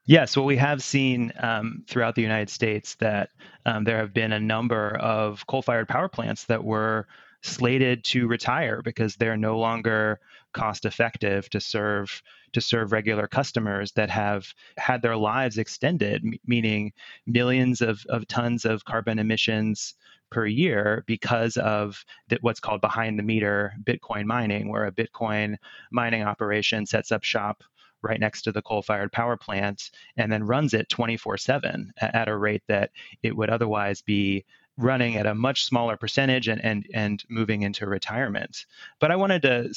[0.09, 3.31] Yes, well, we have seen um, throughout the United States that
[3.67, 7.09] um, there have been a number of coal fired power plants that were
[7.43, 10.21] slated to retire because they're no longer
[10.53, 12.23] cost effective to serve
[12.57, 16.91] to serve regular customers that have had their lives extended m- meaning
[17.27, 19.93] millions of, of tons of carbon emissions
[20.31, 22.03] per year because of
[22.41, 25.57] what's called behind the meter bitcoin mining where a bitcoin
[25.93, 27.63] mining operation sets up shop
[28.01, 32.27] right next to the coal fired power plant and then runs it 24 7 at
[32.27, 32.91] a rate that
[33.23, 34.47] it would otherwise be
[34.79, 38.65] running at a much smaller percentage and, and, and moving into retirement.
[38.99, 39.75] But I wanted to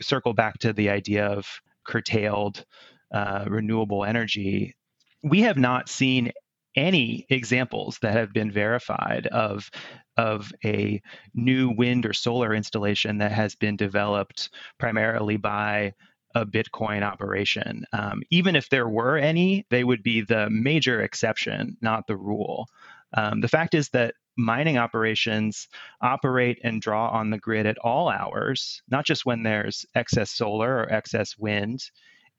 [0.00, 2.64] circle back to the idea of curtailed
[3.12, 4.74] uh, renewable energy.
[5.22, 6.32] We have not seen
[6.74, 9.70] any examples that have been verified of
[10.16, 11.00] of a
[11.34, 15.92] new wind or solar installation that has been developed primarily by
[16.34, 17.84] a Bitcoin operation.
[17.92, 22.68] Um, even if there were any, they would be the major exception, not the rule.
[23.14, 25.68] Um, the fact is that mining operations
[26.00, 30.78] operate and draw on the grid at all hours, not just when there's excess solar
[30.78, 31.90] or excess wind.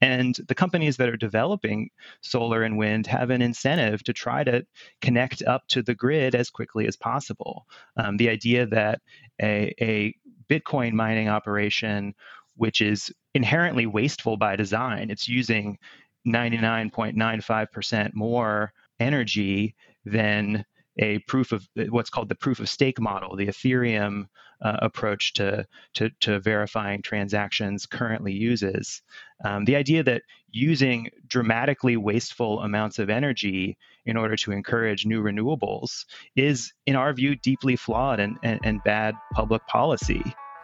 [0.02, 1.90] And the companies that are developing
[2.22, 4.66] solar and wind have an incentive to try to
[5.02, 7.66] connect up to the grid as quickly as possible.
[7.96, 9.02] Um, the idea that
[9.42, 10.16] a, a
[10.50, 12.16] Bitcoin mining operation
[12.56, 15.10] which is inherently wasteful by design.
[15.10, 15.78] It's using
[16.28, 19.76] 99.95% more energy
[20.06, 20.66] than
[20.98, 24.28] a proof of what's called the proof of stake model, the Ethereum
[24.62, 29.02] uh, approach to, to, to, verifying transactions currently uses.
[29.44, 35.22] Um, the idea that using dramatically wasteful amounts of energy in order to encourage new
[35.22, 40.24] renewables is, in our view, deeply flawed and, and, and bad public policy.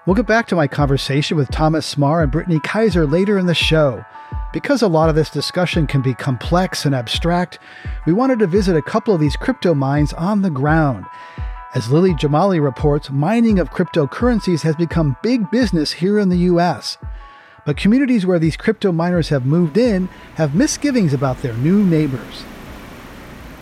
[0.09, 3.53] We'll get back to my conversation with Thomas Cmar and Brittany Kaiser later in the
[3.53, 4.03] show.
[4.51, 7.59] Because a lot of this discussion can be complex and abstract,
[8.07, 11.05] we wanted to visit a couple of these crypto mines on the ground.
[11.75, 16.97] As Lily Jamali reports, mining of cryptocurrencies has become big business here in the US.
[17.63, 22.45] But communities where these crypto miners have moved in have misgivings about their new neighbors.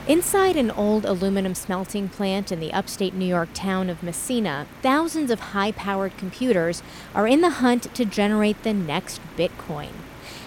[0.08, 5.30] Inside an old aluminum smelting plant in the upstate New York town of Massena, thousands
[5.30, 6.82] of high powered computers
[7.14, 9.92] are in the hunt to generate the next Bitcoin.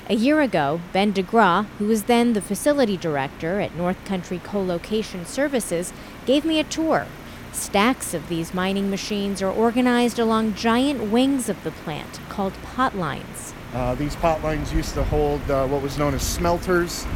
[0.08, 5.26] A year ago, Ben DeGraw, who was then the facility director at North Country Co-location
[5.26, 5.92] Services,
[6.24, 7.06] gave me a tour.
[7.52, 13.52] Stacks of these mining machines are organized along giant wings of the plant called potlines.
[13.74, 17.06] Uh, these potlines used to hold uh, what was known as smelters,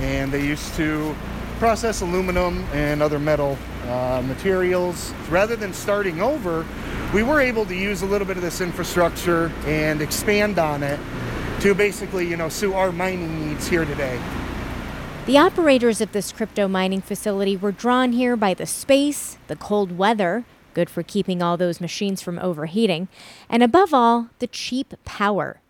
[0.00, 1.16] and they used to
[1.58, 5.12] process aluminum and other metal uh, materials.
[5.28, 6.64] Rather than starting over,
[7.12, 11.00] we were able to use a little bit of this infrastructure and expand on it
[11.60, 14.20] to basically, you know, suit our mining needs here today.
[15.26, 19.98] The operators of this crypto mining facility were drawn here by the space, the cold
[19.98, 20.44] weather,
[20.74, 23.08] good for keeping all those machines from overheating,
[23.50, 25.60] and above all, the cheap power.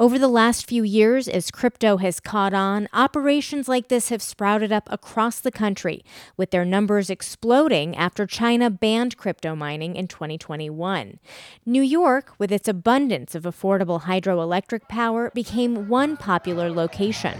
[0.00, 4.70] Over the last few years, as crypto has caught on, operations like this have sprouted
[4.70, 6.04] up across the country,
[6.36, 11.18] with their numbers exploding after China banned crypto mining in 2021.
[11.66, 17.36] New York, with its abundance of affordable hydroelectric power, became one popular location.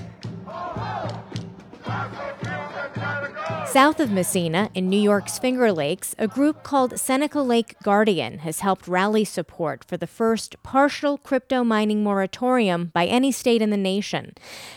[3.72, 8.60] South of Massena, in New York's Finger Lakes, a group called Seneca Lake Guardian has
[8.60, 13.76] helped rally support for the first partial crypto mining moratorium by any state in the
[13.76, 14.32] nation.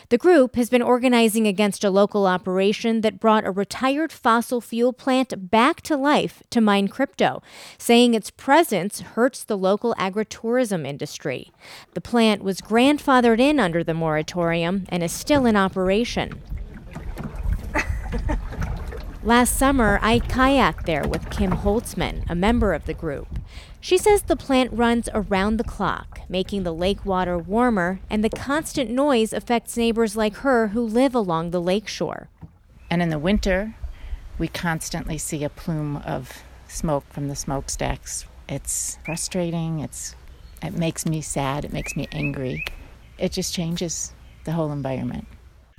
[0.09, 4.91] The group has been organizing against a local operation that brought a retired fossil fuel
[4.91, 7.41] plant back to life to mine crypto,
[7.77, 11.53] saying its presence hurts the local agritourism industry.
[11.93, 16.41] The plant was grandfathered in under the moratorium and is still in operation.
[19.23, 23.27] Last summer, I kayaked there with Kim Holtzman, a member of the group.
[23.79, 28.31] She says the plant runs around the clock, making the lake water warmer, and the
[28.31, 32.29] constant noise affects neighbors like her who live along the lakeshore.
[32.89, 33.75] And in the winter,
[34.39, 38.25] we constantly see a plume of smoke from the smokestacks.
[38.49, 39.81] It's frustrating.
[39.81, 40.15] It's
[40.63, 41.63] it makes me sad.
[41.63, 42.65] It makes me angry.
[43.19, 44.13] It just changes
[44.45, 45.27] the whole environment.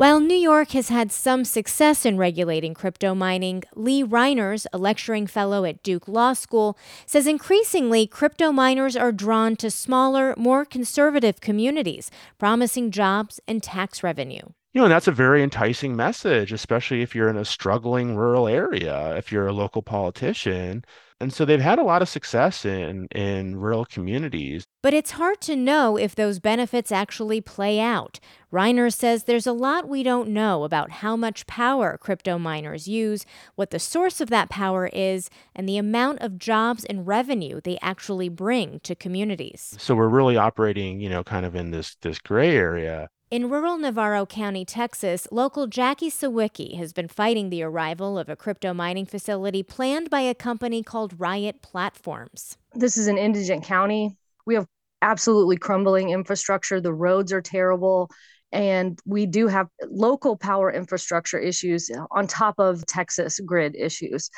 [0.03, 5.29] While New York has had some success in regulating crypto mining, Lee Reiners, a lecturing
[5.29, 11.41] fellow at Duke Law School, says increasingly crypto miners are drawn to smaller, more conservative
[11.41, 14.43] communities, promising jobs and tax revenue.
[14.73, 18.49] You know, and that's a very enticing message, especially if you're in a struggling rural
[18.49, 20.85] area, if you're a local politician
[21.21, 24.65] and so they've had a lot of success in in rural communities.
[24.83, 28.19] But it's hard to know if those benefits actually play out.
[28.53, 33.25] Reiner says there's a lot we don't know about how much power crypto miners use,
[33.55, 37.79] what the source of that power is, and the amount of jobs and revenue they
[37.81, 39.77] actually bring to communities.
[39.79, 43.09] So we're really operating, you know, kind of in this this gray area.
[43.33, 48.37] In rural Navarro County, Texas, local Jackie Sawicki has been fighting the arrival of a
[48.37, 52.59] crypto mining facility planned by a company called Riot Platforms.
[52.75, 54.19] This is an indigent county.
[54.45, 54.67] We have
[55.01, 56.79] absolutely crumbling infrastructure.
[56.79, 58.11] The roads are terrible.
[58.53, 64.29] And we do have local power infrastructure issues on top of Texas grid issues.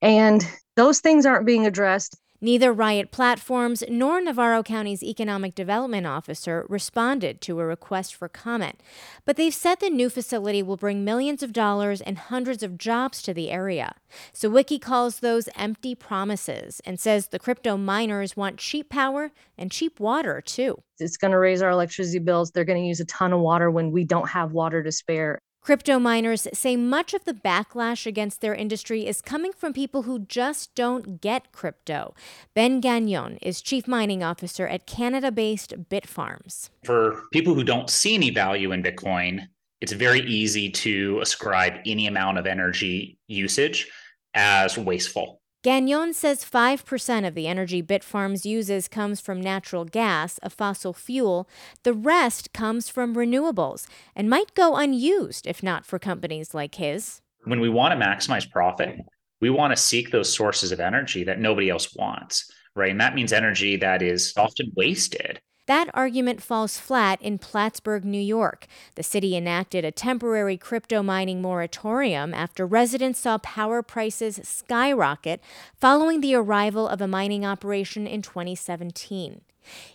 [0.00, 2.16] And those things aren't being addressed.
[2.44, 8.82] Neither Riot Platforms nor Navarro County's Economic Development Officer responded to a request for comment,
[9.24, 13.22] but they've said the new facility will bring millions of dollars and hundreds of jobs
[13.22, 13.94] to the area.
[14.34, 19.98] Sawicki calls those empty promises and says the crypto miners want cheap power and cheap
[19.98, 20.82] water too.
[20.98, 22.50] It's going to raise our electricity bills.
[22.50, 25.40] They're going to use a ton of water when we don't have water to spare.
[25.64, 30.18] Crypto miners say much of the backlash against their industry is coming from people who
[30.18, 32.14] just don't get crypto.
[32.52, 36.68] Ben Gagnon is chief mining officer at Canada based Bitfarms.
[36.84, 39.48] For people who don't see any value in Bitcoin,
[39.80, 43.90] it's very easy to ascribe any amount of energy usage
[44.34, 45.40] as wasteful.
[45.64, 51.48] Gagnon says 5% of the energy Bitfarms uses comes from natural gas, a fossil fuel.
[51.84, 57.22] The rest comes from renewables and might go unused if not for companies like his.
[57.44, 58.98] When we want to maximize profit,
[59.40, 62.90] we want to seek those sources of energy that nobody else wants, right?
[62.90, 65.40] And that means energy that is often wasted.
[65.66, 68.66] That argument falls flat in Plattsburgh, New York.
[68.96, 75.40] The city enacted a temporary crypto mining moratorium after residents saw power prices skyrocket
[75.74, 79.40] following the arrival of a mining operation in 2017.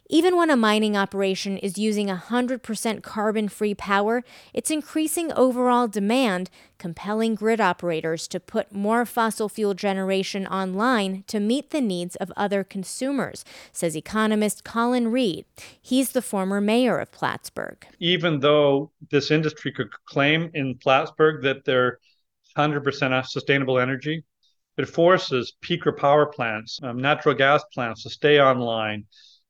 [0.10, 6.50] Even when a mining operation is using 100% carbon free power, it's increasing overall demand,
[6.78, 12.32] compelling grid operators to put more fossil fuel generation online to meet the needs of
[12.36, 15.46] other consumers, says economist Colin Read.
[15.80, 17.86] He's the former mayor of Plattsburgh.
[18.00, 22.00] Even though this industry could claim in Plattsburgh that they're
[22.58, 24.24] 100% sustainable energy,
[24.78, 29.06] it forces peaker power plants, um, natural gas plants to stay online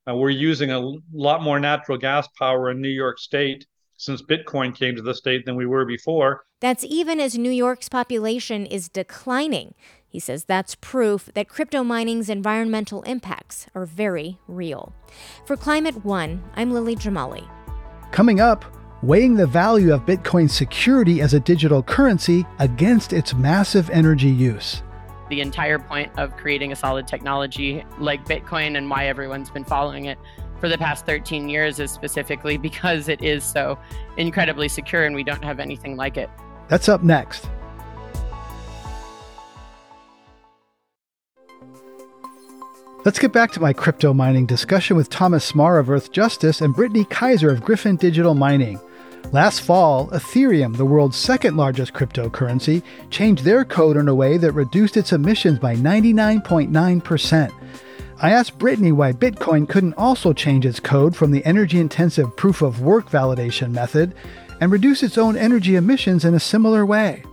[0.09, 3.65] uh, we're using a lot more natural gas power in New York State
[3.97, 6.43] since Bitcoin came to the state than we were before.
[6.61, 9.75] That's even as New York's population is declining.
[10.07, 14.93] He says that's proof that crypto mining's environmental impacts are very real.
[15.45, 17.47] For Climate One, I'm Lily Jamali.
[18.11, 18.65] Coming up,
[19.03, 24.81] weighing the value of Bitcoin's security as a digital currency against its massive energy use.
[25.29, 30.05] The entire point of creating a solid technology like Bitcoin and why everyone's been following
[30.05, 30.17] it
[30.59, 33.77] for the past 13 years is specifically because it is so
[34.17, 36.29] incredibly secure and we don't have anything like it.
[36.67, 37.49] That's up next.
[43.05, 47.05] Let's get back to my crypto mining discussion with Thomas Cmar of Earthjustice and Brittany
[47.05, 48.79] Kaiser of Gryphon Digital Mining.
[49.31, 54.53] Last fall, Ethereum, the world's second largest cryptocurrency, changed their code in a way that
[54.53, 57.51] reduced its emissions by 99.9%.
[58.21, 62.61] I asked Brittany why Bitcoin couldn't also change its code from the energy intensive proof
[62.61, 64.15] of work validation method
[64.59, 67.23] and reduce its own energy emissions in a similar way.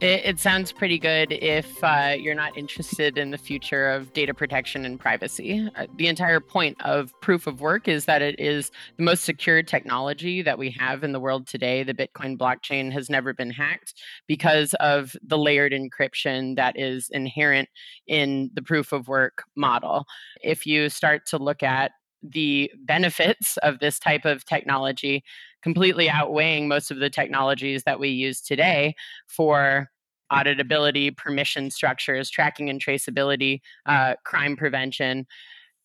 [0.00, 4.34] It, it sounds pretty good if uh, you're not interested in the future of data
[4.34, 5.70] protection and privacy.
[5.74, 9.62] Uh, the entire point of proof of work is that it is the most secure
[9.62, 11.82] technology that we have in the world today.
[11.82, 13.94] The Bitcoin blockchain has never been hacked
[14.26, 17.70] because of the layered encryption that is inherent
[18.06, 20.04] in the proof of work model.
[20.42, 21.92] If you start to look at
[22.22, 25.24] the benefits of this type of technology
[25.62, 28.94] completely outweighing most of the technologies that we use today
[29.26, 29.90] for
[30.32, 35.26] auditability, permission structures, tracking and traceability, uh, crime prevention.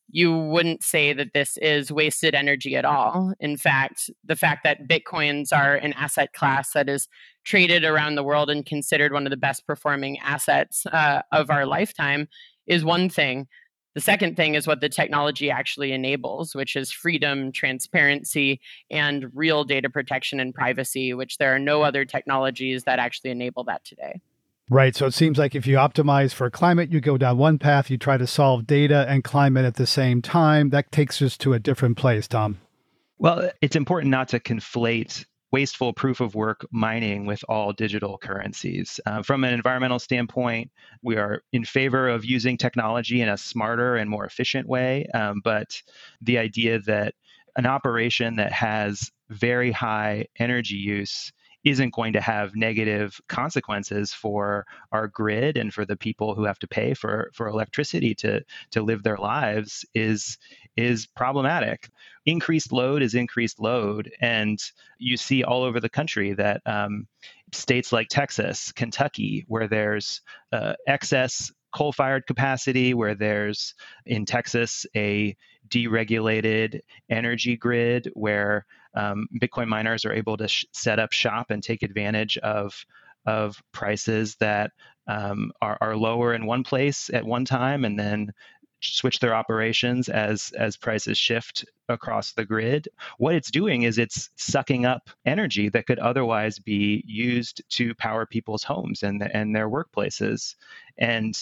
[0.09, 3.34] You wouldn't say that this is wasted energy at all.
[3.39, 7.07] In fact, the fact that Bitcoins are an asset class that is
[7.45, 11.65] traded around the world and considered one of the best performing assets uh, of our
[11.65, 12.28] lifetime
[12.67, 13.47] is one thing.
[13.93, 19.65] The second thing is what the technology actually enables, which is freedom, transparency, and real
[19.65, 24.21] data protection and privacy, which there are no other technologies that actually enable that today.
[24.69, 24.95] Right.
[24.95, 27.97] So it seems like if you optimize for climate, you go down one path, you
[27.97, 30.69] try to solve data and climate at the same time.
[30.69, 32.59] That takes us to a different place, Tom.
[33.17, 38.99] Well, it's important not to conflate wasteful proof of work mining with all digital currencies.
[39.06, 40.72] Uh, from an environmental standpoint,
[41.02, 45.06] we are in favor of using technology in a smarter and more efficient way.
[45.14, 45.82] Um, but
[46.22, 47.16] the idea that
[47.58, 51.32] an operation that has very high energy use
[51.64, 56.59] isn't going to have negative consequences for our grid and for the people who have
[56.59, 58.41] to pay for for electricity to
[58.72, 60.38] to live their lives is
[60.76, 61.89] is problematic.
[62.26, 64.59] Increased load is increased load, and
[64.97, 67.07] you see all over the country that um,
[67.51, 73.74] states like Texas, Kentucky, where there's uh, excess coal fired capacity, where there's
[74.05, 75.36] in Texas a
[75.72, 81.63] deregulated energy grid where um, Bitcoin miners are able to sh- set up shop and
[81.63, 82.86] take advantage of
[83.28, 84.72] of prices that
[85.07, 88.34] um, are, are lower in one place at one time and then
[88.82, 92.89] switch their operations as as prices shift across the grid.
[93.17, 98.26] What it's doing is it's sucking up energy that could otherwise be used to power
[98.26, 100.55] people's homes and and their workplaces.
[100.97, 101.36] And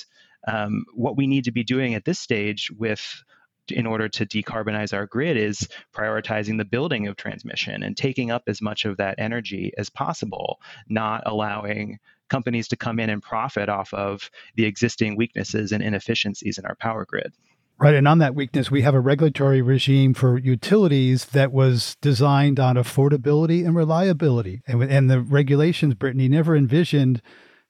[0.47, 3.23] um, what we need to be doing at this stage with
[3.71, 8.43] in order to decarbonize our grid is prioritizing the building of transmission and taking up
[8.47, 11.99] as much of that energy as possible, not allowing
[12.29, 16.75] companies to come in and profit off of the existing weaknesses and inefficiencies in our
[16.75, 17.33] power grid.
[17.79, 17.95] Right.
[17.95, 22.75] And on that weakness, we have a regulatory regime for utilities that was designed on
[22.75, 24.61] affordability and reliability.
[24.67, 27.21] And, and the regulations, Brittany, never envisioned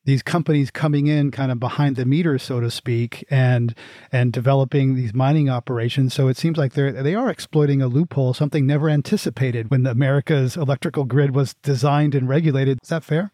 [0.06, 3.76] these companies coming in kind of behind the meter, so to speak, and
[4.12, 6.14] and developing these mining operations.
[6.14, 10.56] So it seems like they're they are exploiting a loophole, something never anticipated when America's
[10.58, 12.80] electrical grid was designed and regulated.
[12.82, 13.32] Is that fair?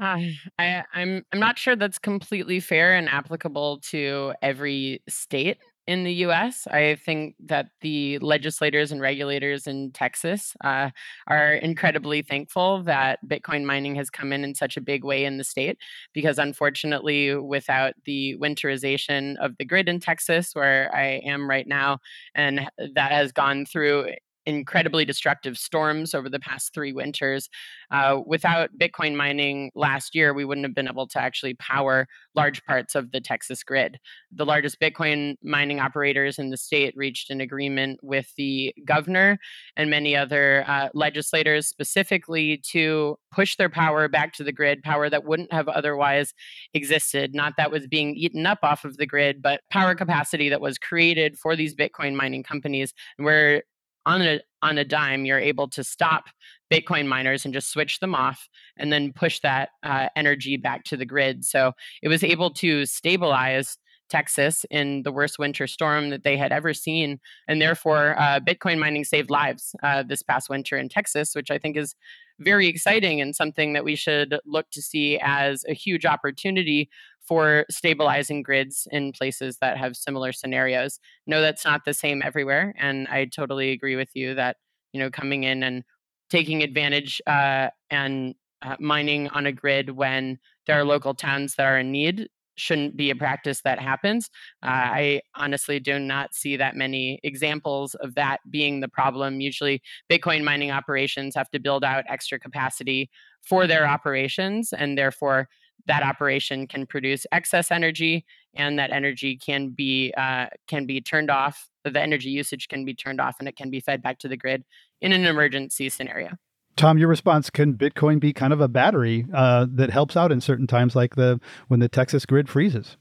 [0.00, 0.18] Uh,
[0.58, 6.12] I, I'm I'm not sure that's completely fair and applicable to every state in the
[6.26, 6.66] US.
[6.66, 10.90] I think that the legislators and regulators in Texas uh,
[11.26, 15.36] are incredibly thankful that Bitcoin mining has come in in such a big way in
[15.38, 15.78] the state
[16.12, 21.98] because, unfortunately, without the winterization of the grid in Texas, where I am right now,
[22.34, 24.08] and that has gone through
[24.46, 27.48] incredibly destructive storms over the past three winters.
[27.90, 32.64] Uh, without Bitcoin mining last year, we wouldn't have been able to actually power large
[32.64, 33.98] parts of the Texas grid.
[34.32, 39.38] The largest Bitcoin mining operators in the state reached an agreement with the governor
[39.76, 45.08] and many other uh, legislators specifically to push their power back to the grid, power
[45.08, 46.34] that wouldn't have otherwise
[46.72, 47.34] existed.
[47.34, 50.78] Not that was being eaten up off of the grid, but power capacity that was
[50.78, 52.92] created for these Bitcoin mining companies.
[53.18, 53.62] And where
[54.06, 56.24] on a on a dime you're able to stop
[56.72, 58.48] Bitcoin miners and just switch them off
[58.78, 61.44] and then push that uh, energy back to the grid.
[61.44, 63.76] So it was able to stabilize
[64.10, 67.18] Texas in the worst winter storm that they had ever seen.
[67.48, 71.58] And therefore, uh, Bitcoin mining saved lives uh, this past winter in Texas, which I
[71.58, 71.94] think is
[72.40, 76.90] very exciting and something that we should look to see as a huge opportunity
[77.26, 80.98] for stabilizing grids in places that have similar scenarios.
[81.26, 82.74] No, that's not the same everywhere.
[82.78, 84.56] And I totally agree with you that,
[84.92, 85.84] you know, coming in and
[86.30, 91.66] taking advantage uh, and uh, mining on a grid when there are local towns that
[91.66, 94.30] are in need shouldn't be a practice that happens.
[94.62, 99.40] Uh, I honestly do not see that many examples of that being the problem.
[99.40, 103.10] Usually, Bitcoin mining operations have to build out extra capacity
[103.42, 105.48] for their operations, and therefore,
[105.86, 108.24] that operation can produce excess energy,
[108.54, 111.68] and that energy can be uh, can be turned off.
[111.84, 114.36] The energy usage can be turned off, and it can be fed back to the
[114.36, 114.64] grid
[115.00, 116.30] in an emergency scenario.
[116.76, 120.40] Tom, your response: Can Bitcoin be kind of a battery uh, that helps out in
[120.40, 122.96] certain times, like the when the Texas grid freezes?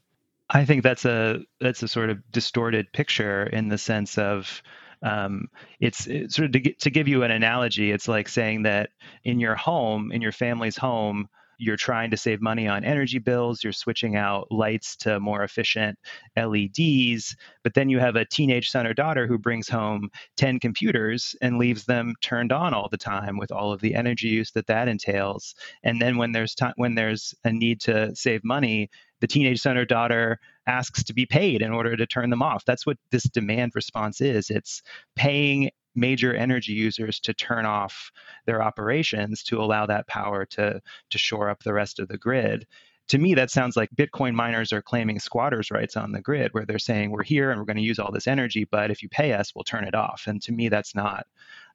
[0.50, 4.62] I think that's a that's a sort of distorted picture in the sense of
[5.04, 5.50] um,
[5.82, 7.92] it's, it's, sort of to, to give you an analogy.
[7.92, 8.90] It's like saying that
[9.24, 11.28] in your home, in your family's home,
[11.58, 15.98] you're trying to save money on energy bills, you're switching out lights to more efficient
[16.38, 21.36] LEDs, but then you have a teenage son or daughter who brings home 10 computers
[21.42, 24.68] and leaves them turned on all the time with all of the energy use that
[24.68, 25.56] that entails.
[25.84, 28.90] And then when there's time when there's a need to save money,
[29.22, 32.66] the teenage son or daughter asks to be paid in order to turn them off.
[32.66, 34.50] That's what this demand response is.
[34.50, 34.82] It's
[35.16, 38.12] paying major energy users to turn off
[38.46, 42.66] their operations to allow that power to to shore up the rest of the grid.
[43.10, 46.66] To me that sounds like bitcoin miners are claiming squatters rights on the grid where
[46.66, 49.10] they're saying we're here and we're going to use all this energy but if you
[49.10, 50.24] pay us we'll turn it off.
[50.28, 51.28] And to me that's not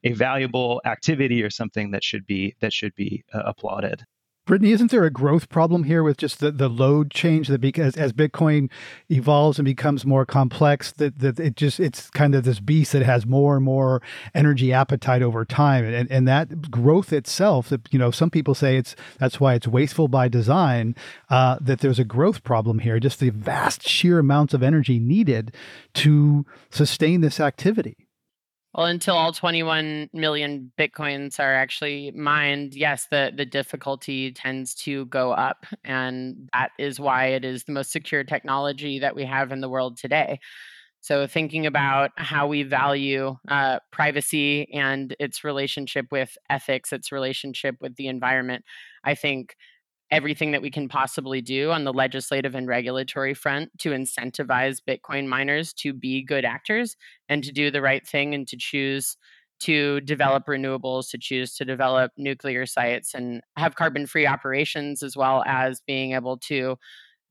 [0.04, 4.04] a valuable activity or something that should be that should be uh, applauded
[4.48, 7.98] Brittany, isn't there a growth problem here with just the, the load change that because
[7.98, 8.70] as Bitcoin
[9.10, 13.02] evolves and becomes more complex, that, that it just it's kind of this beast that
[13.02, 14.00] has more and more
[14.34, 15.84] energy appetite over time.
[15.84, 19.68] And and that growth itself, that you know, some people say it's that's why it's
[19.68, 20.96] wasteful by design,
[21.28, 25.54] uh, that there's a growth problem here, just the vast sheer amounts of energy needed
[25.92, 28.07] to sustain this activity.
[28.74, 35.06] Well, until all 21 million bitcoins are actually mined, yes, the, the difficulty tends to
[35.06, 35.66] go up.
[35.84, 39.70] And that is why it is the most secure technology that we have in the
[39.70, 40.38] world today.
[41.00, 47.76] So, thinking about how we value uh, privacy and its relationship with ethics, its relationship
[47.80, 48.64] with the environment,
[49.04, 49.54] I think
[50.10, 55.26] everything that we can possibly do on the legislative and regulatory front to incentivize Bitcoin
[55.26, 56.96] miners to be good actors
[57.28, 59.16] and to do the right thing and to choose
[59.60, 65.16] to develop renewables, to choose to develop nuclear sites and have carbon free operations, as
[65.16, 66.76] well as being able to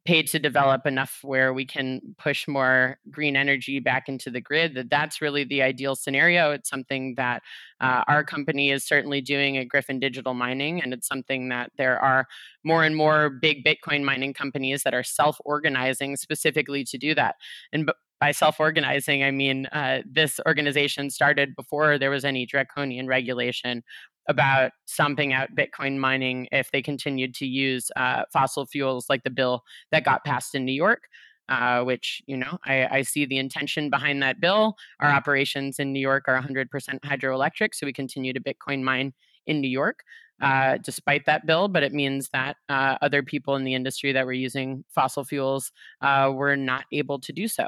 [0.08, 4.74] paid to develop enough where we can push more green energy back into the grid
[4.74, 6.52] that that's really the ideal scenario.
[6.52, 7.44] It's something that
[7.82, 12.00] uh, our company is certainly doing at Gryphon digital mining and it's something that there
[12.00, 12.26] are
[12.64, 17.36] more and more big bitcoin mining companies that are self-organizing specifically to do that.
[17.74, 23.84] And by self-organizing i mean uh, this organization started before there was any draconian regulation
[24.28, 29.30] about stomping out Bitcoin mining if they continued to use uh, fossil fuels, like the
[29.30, 31.04] bill that got passed in New York.
[31.50, 34.76] Uh, which you know I, I, see the intention behind that bill.
[35.00, 36.68] Our operations in New York are 100%
[37.06, 39.14] hydroelectric, so we continue to Bitcoin mine
[39.46, 40.04] in New York
[40.42, 41.68] uh, despite that bill.
[41.68, 45.72] But it means that uh, other people in the industry that were using fossil fuels
[46.02, 47.66] uh, were not able to do so.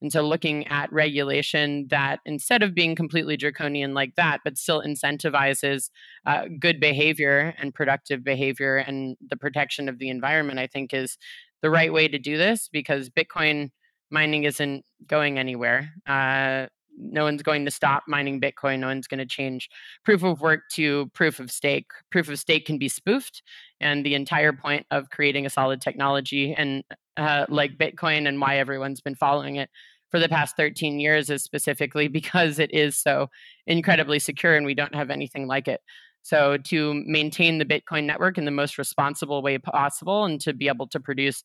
[0.00, 4.82] And so, looking at regulation that instead of being completely draconian like that, but still
[4.82, 5.90] incentivizes
[6.26, 11.18] uh, good behavior and productive behavior and the protection of the environment, I think is
[11.62, 13.70] the right way to do this because Bitcoin
[14.10, 15.92] mining isn't going anywhere.
[16.06, 16.66] Uh,
[16.98, 18.80] no one's going to stop mining Bitcoin.
[18.80, 19.68] No one's going to change
[20.04, 21.86] proof of work to proof of stake.
[22.10, 23.42] Proof of stake can be spoofed.
[23.80, 26.84] And the entire point of creating a solid technology and
[27.16, 29.70] uh, like Bitcoin and why everyone's been following it
[30.10, 33.28] for the past 13 years is specifically because it is so
[33.66, 35.80] incredibly secure and we don't have anything like it.
[36.24, 40.68] So, to maintain the Bitcoin network in the most responsible way possible and to be
[40.68, 41.42] able to produce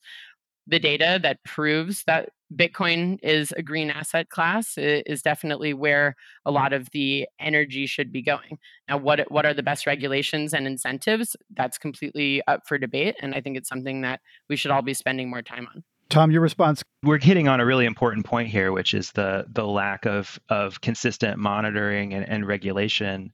[0.68, 6.50] the data that proves that Bitcoin is a green asset class is definitely where a
[6.50, 6.56] mm-hmm.
[6.56, 8.58] lot of the energy should be going.
[8.88, 11.36] Now, what what are the best regulations and incentives?
[11.56, 14.94] That's completely up for debate, and I think it's something that we should all be
[14.94, 15.84] spending more time on.
[16.10, 16.84] Tom, your response.
[17.04, 20.80] We're hitting on a really important point here, which is the the lack of of
[20.82, 23.34] consistent monitoring and, and regulation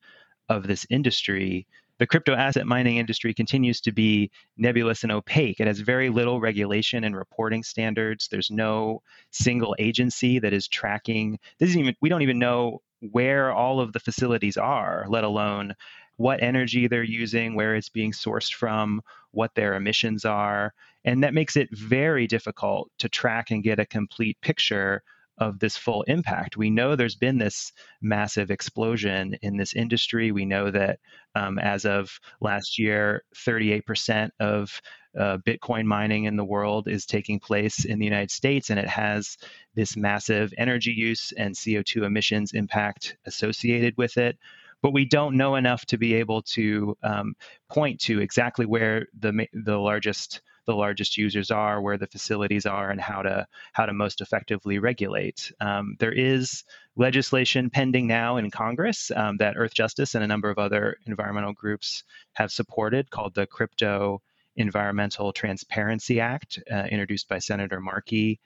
[0.49, 1.67] of this industry,
[1.99, 5.59] the crypto asset mining industry continues to be nebulous and opaque.
[5.59, 8.27] It has very little regulation and reporting standards.
[8.27, 11.39] There's no single agency that is tracking.
[11.59, 12.81] This is even we don't even know
[13.11, 15.75] where all of the facilities are, let alone
[16.17, 20.73] what energy they're using, where it's being sourced from, what their emissions are.
[21.05, 25.03] And that makes it very difficult to track and get a complete picture
[25.37, 26.57] of this full impact.
[26.57, 27.71] We know there's been this
[28.01, 30.31] massive explosion in this industry.
[30.31, 30.99] We know that
[31.35, 34.81] um, as of last year, 38% of
[35.17, 38.87] uh, Bitcoin mining in the world is taking place in the United States, and it
[38.87, 39.37] has
[39.75, 44.37] this massive energy use and CO2 emissions impact associated with it.
[44.81, 47.35] But we don't know enough to be able to um,
[47.69, 52.89] point to exactly where the the largest the largest users are, where the facilities are,
[52.89, 55.51] and how to how to most effectively regulate.
[55.59, 56.63] Um, there is
[56.95, 62.03] legislation pending now in Congress um, that Earthjustice and a number of other environmental groups
[62.33, 64.21] have supported, called the Crypto
[64.55, 68.39] Environmental Transparency Act, uh, introduced by Senator Markey,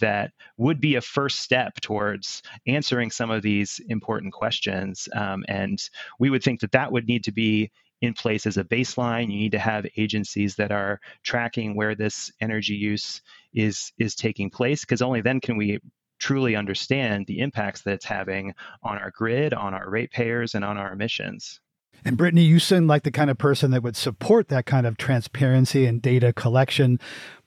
[0.00, 5.08] that would be a first step towards answering some of these important questions.
[5.14, 5.78] Um, and
[6.18, 7.70] we would think that that would need to be
[8.02, 9.30] in place as a baseline.
[9.30, 13.22] You need to have agencies that are tracking where this energy use
[13.54, 15.78] is is taking place, because only then can we
[16.18, 20.76] truly understand the impacts that it's having on our grid, on our ratepayers, and on
[20.76, 21.60] our emissions.
[22.04, 24.96] And Brittany, you seem like the kind of person that would support that kind of
[24.96, 26.98] transparency and data collection.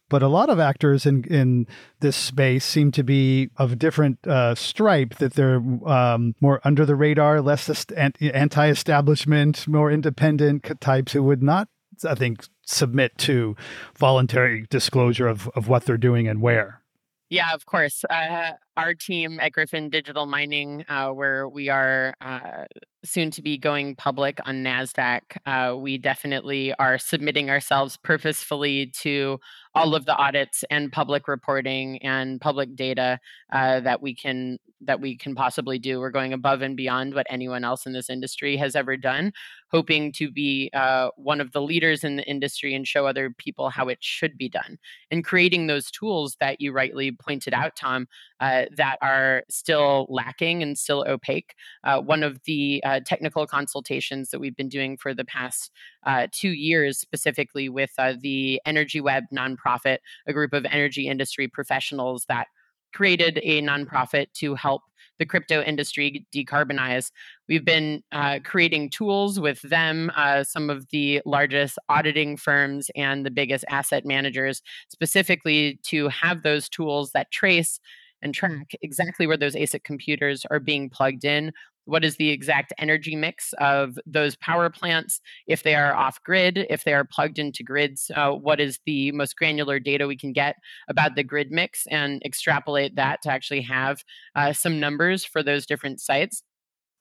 [0.10, 1.68] But a lot of actors in, in
[2.00, 6.96] this space seem to be of different uh, stripe, that they're um, more under the
[6.96, 11.70] radar, less anti establishment, more independent types who would not,
[12.08, 13.56] I think, submit to
[13.98, 16.82] voluntary disclosure of, of what they're doing and where.
[17.30, 18.06] Yeah, of course.
[18.10, 22.66] Uh, our team at Gryphon Digital Mining, uh, where we are uh,
[23.06, 29.40] soon to be going public on NASDAQ, uh, we definitely are submitting ourselves purposefully to
[29.74, 33.20] all of the audits and public reporting and public data
[33.52, 36.00] uh, that we can that we can possibly do.
[36.00, 39.32] We're going above and beyond what anyone else in this industry has ever done,
[39.72, 43.70] hoping to be uh, one of the leaders in the industry and show other people
[43.70, 44.78] how it should be done.
[45.10, 48.08] And creating those tools that you rightly pointed out, Tom,
[48.66, 51.56] uh, that are still lacking and still opaque.
[51.84, 55.72] Uh, one of the uh, technical consultations that we've been doing for the past
[56.06, 59.98] uh, two years, specifically with uh, the Energy Web nonprofit,
[60.28, 62.48] a group of energy industry professionals that
[62.94, 64.82] created a nonprofit to help
[65.20, 67.12] the crypto industry decarbonize.
[67.48, 73.26] We've been uh, creating tools with them, uh, some of the largest auditing firms and
[73.26, 77.80] the biggest asset managers, specifically to have those tools that trace
[78.26, 81.54] and track exactly where those ASIC computers are being plugged in.
[81.86, 85.22] What is the exact energy mix of those power plants?
[85.46, 89.12] If they are off grid, if they are plugged into grids, uh, what is the
[89.12, 90.56] most granular data we can get
[90.88, 94.04] about the grid mix and extrapolate that to actually have
[94.36, 96.42] uh, some numbers for those different sites?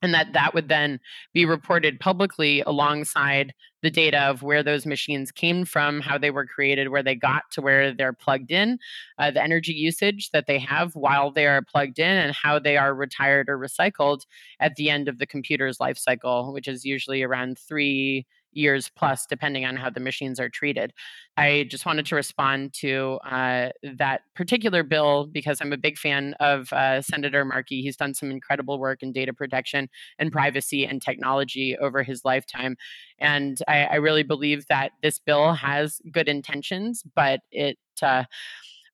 [0.05, 1.01] And that that would then
[1.33, 6.47] be reported publicly alongside the data of where those machines came from, how they were
[6.47, 8.79] created, where they got to where they're plugged in,
[9.19, 12.77] uh, the energy usage that they have while they are plugged in, and how they
[12.77, 14.21] are retired or recycled
[14.61, 18.27] at the end of the computer's life cycle, which is usually around three
[18.57, 20.93] years plus, depending on how the machines are treated.
[21.37, 26.35] I just wanted to respond to uh, that particular bill because I'm a big fan
[26.41, 27.83] of uh, Senator Markey.
[27.83, 29.89] He's done some incredible work in data protection
[30.19, 32.77] and privacy and technology over his lifetime.
[33.19, 38.25] And I, I really believe that this bill has good intentions, but it uh,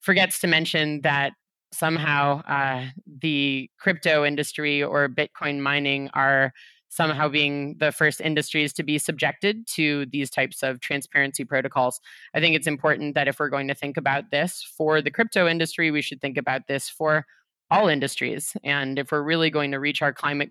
[0.01, 1.33] forgets to mention that
[1.73, 2.87] somehow uh,
[3.21, 6.53] the crypto industry or Bitcoin mining are
[6.91, 12.01] somehow being the first industries to be subjected to these types of transparency protocols.
[12.35, 15.49] I think it's important that if we're going to think about this for the crypto
[15.49, 17.25] industry, we should think about this for
[17.71, 18.57] all industries.
[18.65, 20.51] And if we're really going to reach our climate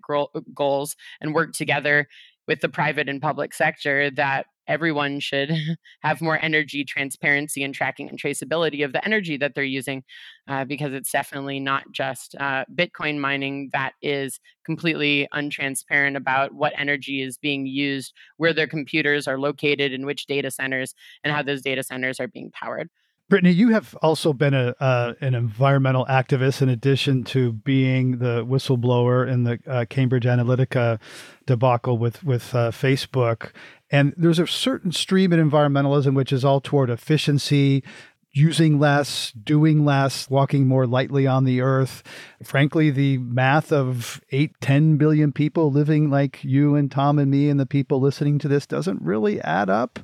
[0.54, 2.08] goals and work together
[2.48, 5.52] with the private and public sector, that everyone should
[6.00, 10.04] have more energy transparency and tracking and traceability of the energy that they're using
[10.48, 16.72] uh, because it's definitely not just uh, bitcoin mining that is completely untransparent about what
[16.78, 20.94] energy is being used where their computers are located in which data centers
[21.24, 22.90] and how those data centers are being powered
[23.30, 28.44] Brittany, you have also been a uh, an environmental activist in addition to being the
[28.44, 31.00] whistleblower in the uh, Cambridge Analytica
[31.46, 33.52] debacle with with uh, Facebook.
[33.92, 37.84] And there's a certain stream in environmentalism which is all toward efficiency,
[38.32, 42.04] using less, doing less, walking more lightly on the earth.
[42.44, 47.50] Frankly, the math of 8, 10 billion people living like you and Tom and me
[47.50, 50.00] and the people listening to this doesn't really add up.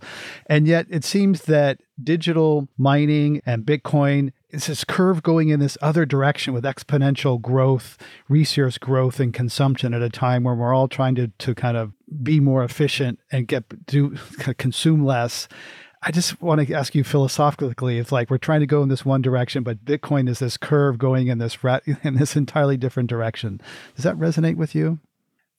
[0.47, 5.77] And yet it seems that digital mining and Bitcoin is this curve going in this
[5.81, 7.97] other direction with exponential growth,
[8.29, 11.93] resource growth and consumption at a time where we're all trying to, to kind of
[12.23, 14.11] be more efficient and get do
[14.57, 15.47] consume less
[16.07, 19.03] I just want to ask you philosophically, it's like we're trying to go in this
[19.03, 21.57] one direction, but Bitcoin is this curve going in this
[22.03, 23.59] in this entirely different direction.
[23.95, 24.99] Does that resonate with you?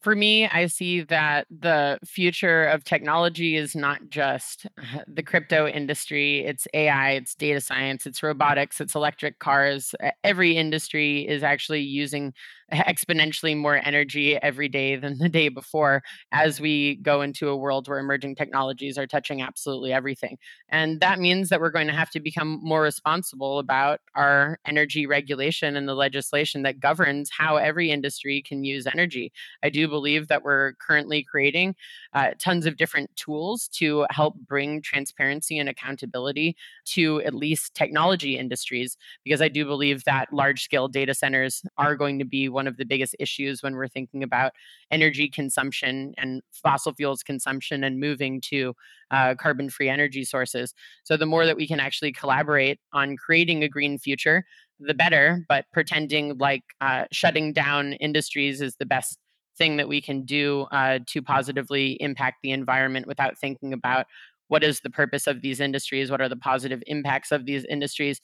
[0.06, 4.64] For me, I see that the future of technology is not just
[5.08, 9.96] the crypto industry, it's AI, it's data science, it's robotics, it's electric cars.
[10.22, 12.34] Every industry is actually using
[12.72, 16.02] exponentially more energy every day than the day before
[16.32, 20.36] as we go into a world where emerging technologies are touching absolutely everything.
[20.68, 25.06] And that means that we're going to have to become more responsible about our energy
[25.06, 29.32] regulation and the legislation that governs how every industry can use energy.
[29.62, 31.76] I do believe that we're currently creating
[32.14, 36.56] uh, tons of different tools to help bring transparency and accountability
[36.86, 41.94] to at least technology industries, because I do believe that large scale data centers are
[41.94, 44.52] going to be one of the biggest issues when we're thinking about
[44.90, 48.74] energy consumption and fossil fuels consumption and moving to
[49.12, 50.74] uh, carbon free energy sources.
[51.04, 54.44] So, the more that we can actually collaborate on creating a green future,
[54.80, 55.44] the better.
[55.48, 59.18] But pretending like uh, shutting down industries is the best
[59.56, 64.06] thing that we can do uh, to positively impact the environment without thinking about
[64.48, 68.20] what is the purpose of these industries what are the positive impacts of these industries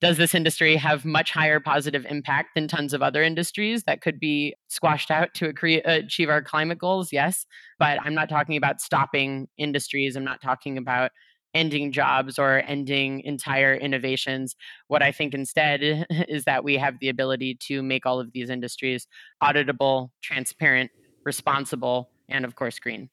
[0.00, 4.20] does this industry have much higher positive impact than tons of other industries that could
[4.20, 5.52] be squashed out to
[5.86, 7.12] achieve our climate goals?
[7.12, 7.46] Yes.
[7.78, 10.14] But I'm not talking about stopping industries.
[10.14, 11.12] I'm not talking about
[11.54, 14.54] ending jobs or ending entire innovations.
[14.88, 15.80] What I think instead
[16.28, 19.06] is that we have the ability to make all of these industries
[19.42, 20.90] auditable, transparent,
[21.24, 23.08] responsible, and of course, green.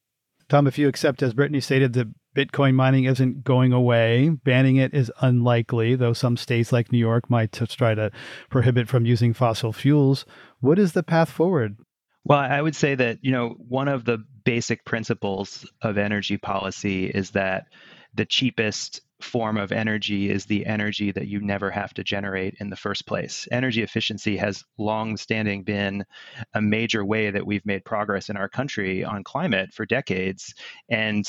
[0.49, 4.29] Tom, if you accept, as Brittany stated, that Bitcoin mining isn't going away.
[4.29, 8.11] Banning it is unlikely, though some states like New York might try to
[8.49, 10.25] prohibit from using fossil fuels.
[10.59, 11.77] What is the path forward?
[12.25, 17.05] Well, I would say that, you know, one of the basic principles of energy policy
[17.05, 17.65] is that
[18.13, 22.69] the cheapest form of energy is the energy that you never have to generate in
[22.69, 23.47] the first place.
[23.51, 26.05] Energy efficiency has long standing been
[26.53, 30.53] a major way that we've made progress in our country on climate for decades.
[30.89, 31.25] And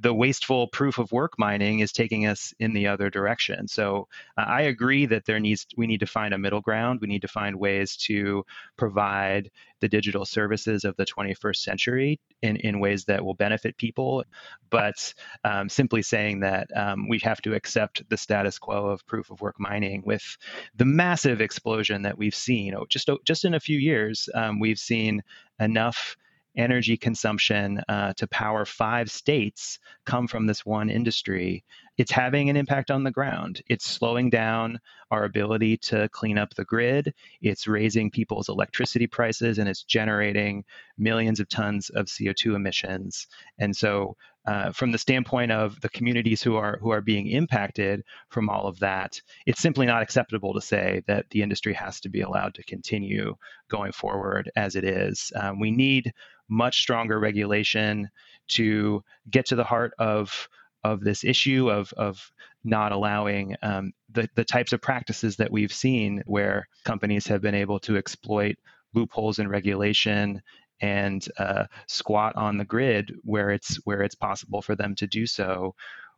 [0.00, 3.68] the wasteful proof of work mining is taking us in the other direction.
[3.68, 7.00] So uh, I agree that there needs we need to find a middle ground.
[7.00, 8.44] We need to find ways to
[8.76, 14.24] provide the digital services of the 21st century in, in ways that will benefit people.
[14.70, 15.12] But
[15.44, 19.40] um, simply saying that um, we have to accept the status quo of proof of
[19.40, 20.38] work mining with
[20.76, 24.78] the massive explosion that we've seen, oh, just just in a few years, um, we've
[24.78, 25.22] seen
[25.58, 26.16] enough
[26.56, 31.64] energy consumption uh, to power five states come from this one industry,
[32.00, 33.60] it's having an impact on the ground.
[33.68, 34.80] It's slowing down
[35.10, 37.12] our ability to clean up the grid.
[37.42, 40.64] It's raising people's electricity prices and it's generating
[40.96, 43.26] millions of tons of CO2 emissions.
[43.58, 48.02] And so, uh, from the standpoint of the communities who are who are being impacted
[48.30, 52.08] from all of that, it's simply not acceptable to say that the industry has to
[52.08, 53.34] be allowed to continue
[53.68, 55.30] going forward as it is.
[55.38, 56.14] Um, we need
[56.48, 58.08] much stronger regulation
[58.48, 60.48] to get to the heart of
[60.84, 62.30] of this issue of of
[62.64, 67.54] not allowing um, the the types of practices that we've seen where companies have been
[67.54, 68.56] able to exploit
[68.94, 70.42] loopholes in regulation
[70.80, 75.26] and uh, squat on the grid where it's where it's possible for them to do
[75.26, 75.74] so.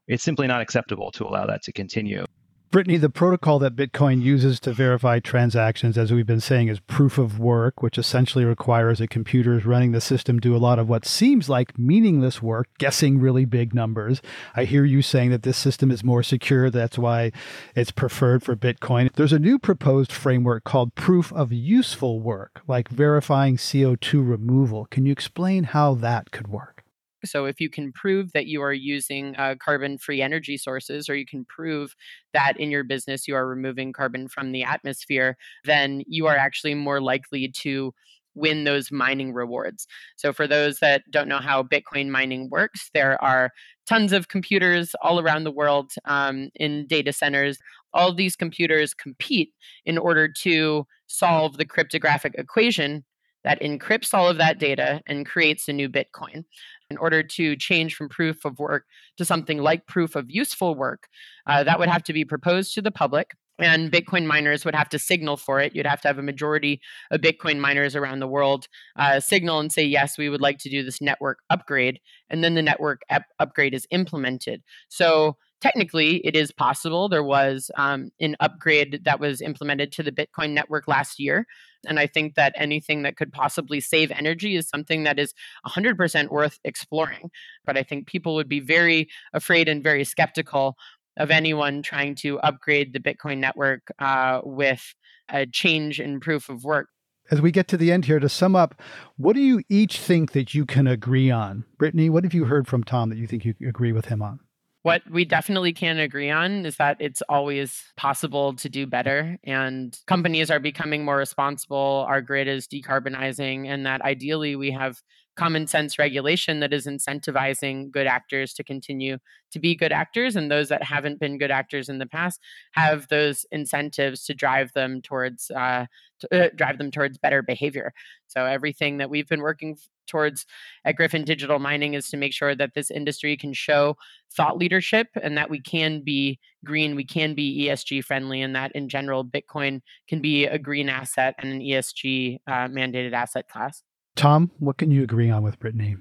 [0.08, 2.24] It's simply not acceptable to allow that to continue.
[2.72, 7.18] Brittany, the protocol that Bitcoin uses to verify transactions, as we've been saying, is proof
[7.18, 11.04] of work, which essentially requires that computers running the system do a lot of what
[11.04, 14.22] seems like meaningless work, guessing really big numbers.
[14.56, 16.70] I hear you saying that this system is more secure.
[16.70, 17.32] That's why
[17.76, 19.12] it's preferred for Bitcoin.
[19.12, 24.86] There's a new proposed framework called proof of useful work, like verifying CO2 removal.
[24.86, 26.81] Can you explain how that could work?
[27.24, 31.14] So, if you can prove that you are using uh, carbon free energy sources, or
[31.14, 31.94] you can prove
[32.32, 36.74] that in your business you are removing carbon from the atmosphere, then you are actually
[36.74, 37.92] more likely to
[38.34, 39.86] win those mining rewards.
[40.16, 43.50] So, for those that don't know how Bitcoin mining works, there are
[43.86, 47.58] tons of computers all around the world um, in data centers.
[47.94, 49.52] All these computers compete
[49.84, 53.04] in order to solve the cryptographic equation
[53.44, 56.44] that encrypts all of that data and creates a new Bitcoin.
[56.92, 58.84] In order to change from proof of work
[59.16, 61.08] to something like proof of useful work,
[61.46, 64.88] uh, that would have to be proposed to the public and Bitcoin miners would have
[64.90, 65.74] to signal for it.
[65.74, 66.80] You'd have to have a majority
[67.10, 68.66] of Bitcoin miners around the world
[68.96, 72.00] uh, signal and say, yes, we would like to do this network upgrade.
[72.30, 73.02] And then the network
[73.38, 74.62] upgrade is implemented.
[74.88, 77.08] So technically, it is possible.
[77.08, 81.46] There was um, an upgrade that was implemented to the Bitcoin network last year.
[81.86, 85.34] And I think that anything that could possibly save energy is something that is
[85.66, 87.30] 100% worth exploring.
[87.64, 90.76] But I think people would be very afraid and very skeptical
[91.16, 94.94] of anyone trying to upgrade the Bitcoin network uh, with
[95.30, 96.88] a change in proof of work.
[97.30, 98.80] As we get to the end here, to sum up,
[99.16, 101.64] what do you each think that you can agree on?
[101.78, 104.40] Brittany, what have you heard from Tom that you think you agree with him on?
[104.82, 109.96] What we definitely can agree on is that it's always possible to do better, and
[110.06, 112.04] companies are becoming more responsible.
[112.08, 115.00] Our grid is decarbonizing, and that ideally we have
[115.36, 119.18] common sense regulation that is incentivizing good actors to continue
[119.50, 122.40] to be good actors and those that haven't been good actors in the past
[122.72, 125.86] have those incentives to drive them towards uh,
[126.20, 127.92] to, uh, drive them towards better behavior.
[128.28, 129.76] So everything that we've been working
[130.06, 130.46] towards
[130.84, 133.96] at Gryphon digital mining is to make sure that this industry can show
[134.34, 138.72] thought leadership and that we can be green we can be esg friendly and that
[138.72, 143.82] in general bitcoin can be a green asset and an esg uh, mandated asset class
[144.16, 145.96] Tom, what can you agree on with Brittany?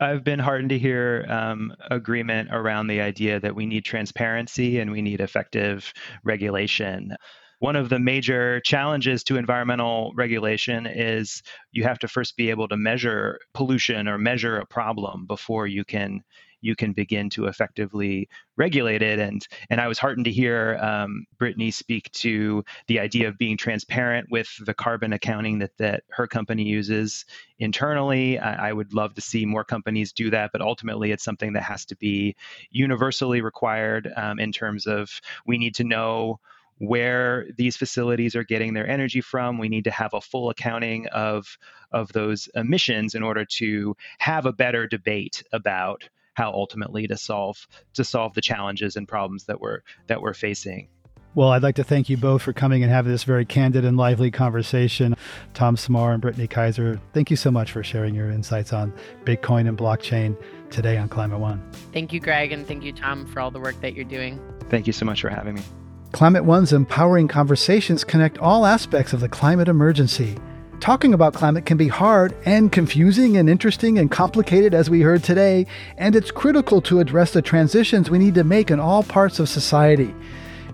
[0.00, 4.90] I've been heartened to hear um, agreement around the idea that we need transparency and
[4.90, 5.92] we need effective
[6.24, 7.16] regulation.
[7.60, 12.68] One of the major challenges to environmental regulation is you have to first be able
[12.68, 16.22] to measure pollution or measure a problem before you can
[16.64, 19.18] you can begin to effectively regulate it.
[19.18, 23.56] And and I was heartened to hear um, Brittany speak to the idea of being
[23.56, 27.26] transparent with the carbon accounting that that her company uses
[27.58, 28.38] internally.
[28.38, 31.62] I, I would love to see more companies do that, but ultimately it's something that
[31.62, 32.34] has to be
[32.70, 36.40] universally required um, in terms of we need to know
[36.78, 39.58] where these facilities are getting their energy from.
[39.58, 41.58] We need to have a full accounting of
[41.92, 47.66] of those emissions in order to have a better debate about how ultimately to solve
[47.94, 50.88] to solve the challenges and problems that we're that we're facing.
[51.34, 53.96] Well, I'd like to thank you both for coming and having this very candid and
[53.96, 55.16] lively conversation.
[55.52, 58.92] Tom Cmar and Brittany Kaiser, thank you so much for sharing your insights on
[59.24, 60.36] Bitcoin and blockchain
[60.70, 61.68] today on Climate One.
[61.92, 64.40] Thank you, Greg, and thank you, Tom, for all the work that you're doing.
[64.70, 65.62] Thank you so much for having me.
[66.12, 70.36] Climate One's empowering conversations connect all aspects of the climate emergency.
[70.84, 75.24] Talking about climate can be hard and confusing and interesting and complicated, as we heard
[75.24, 75.66] today,
[75.96, 79.48] and it's critical to address the transitions we need to make in all parts of
[79.48, 80.14] society.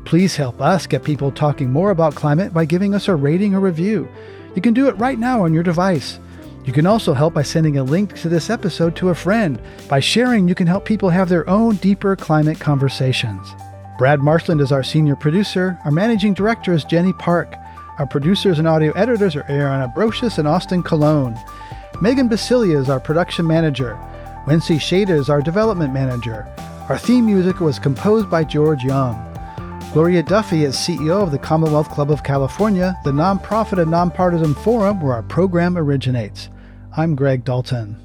[0.04, 3.60] Please help us get people talking more about climate by giving us a rating or
[3.60, 4.08] review.
[4.56, 6.18] You can do it right now on your device.
[6.64, 9.62] You can also help by sending a link to this episode to a friend.
[9.88, 13.46] By sharing, you can help people have their own deeper climate conversations.
[13.96, 15.78] Brad Marshland is our senior producer.
[15.84, 17.54] Our managing director is Jenny Park.
[18.00, 21.38] Our producers and audio editors are Aaron Abrocious and Austin Colón.
[22.00, 23.94] Megan Basilia is our production manager.
[24.46, 26.48] Wency Shader is our development manager.
[26.88, 29.22] Our theme music was composed by George Young.
[29.92, 35.02] Gloria Duffy is CEO of the Commonwealth Club of California, the nonprofit and nonpartisan forum
[35.02, 36.48] where our program originates.
[36.96, 37.96] I'm Greg Dalton.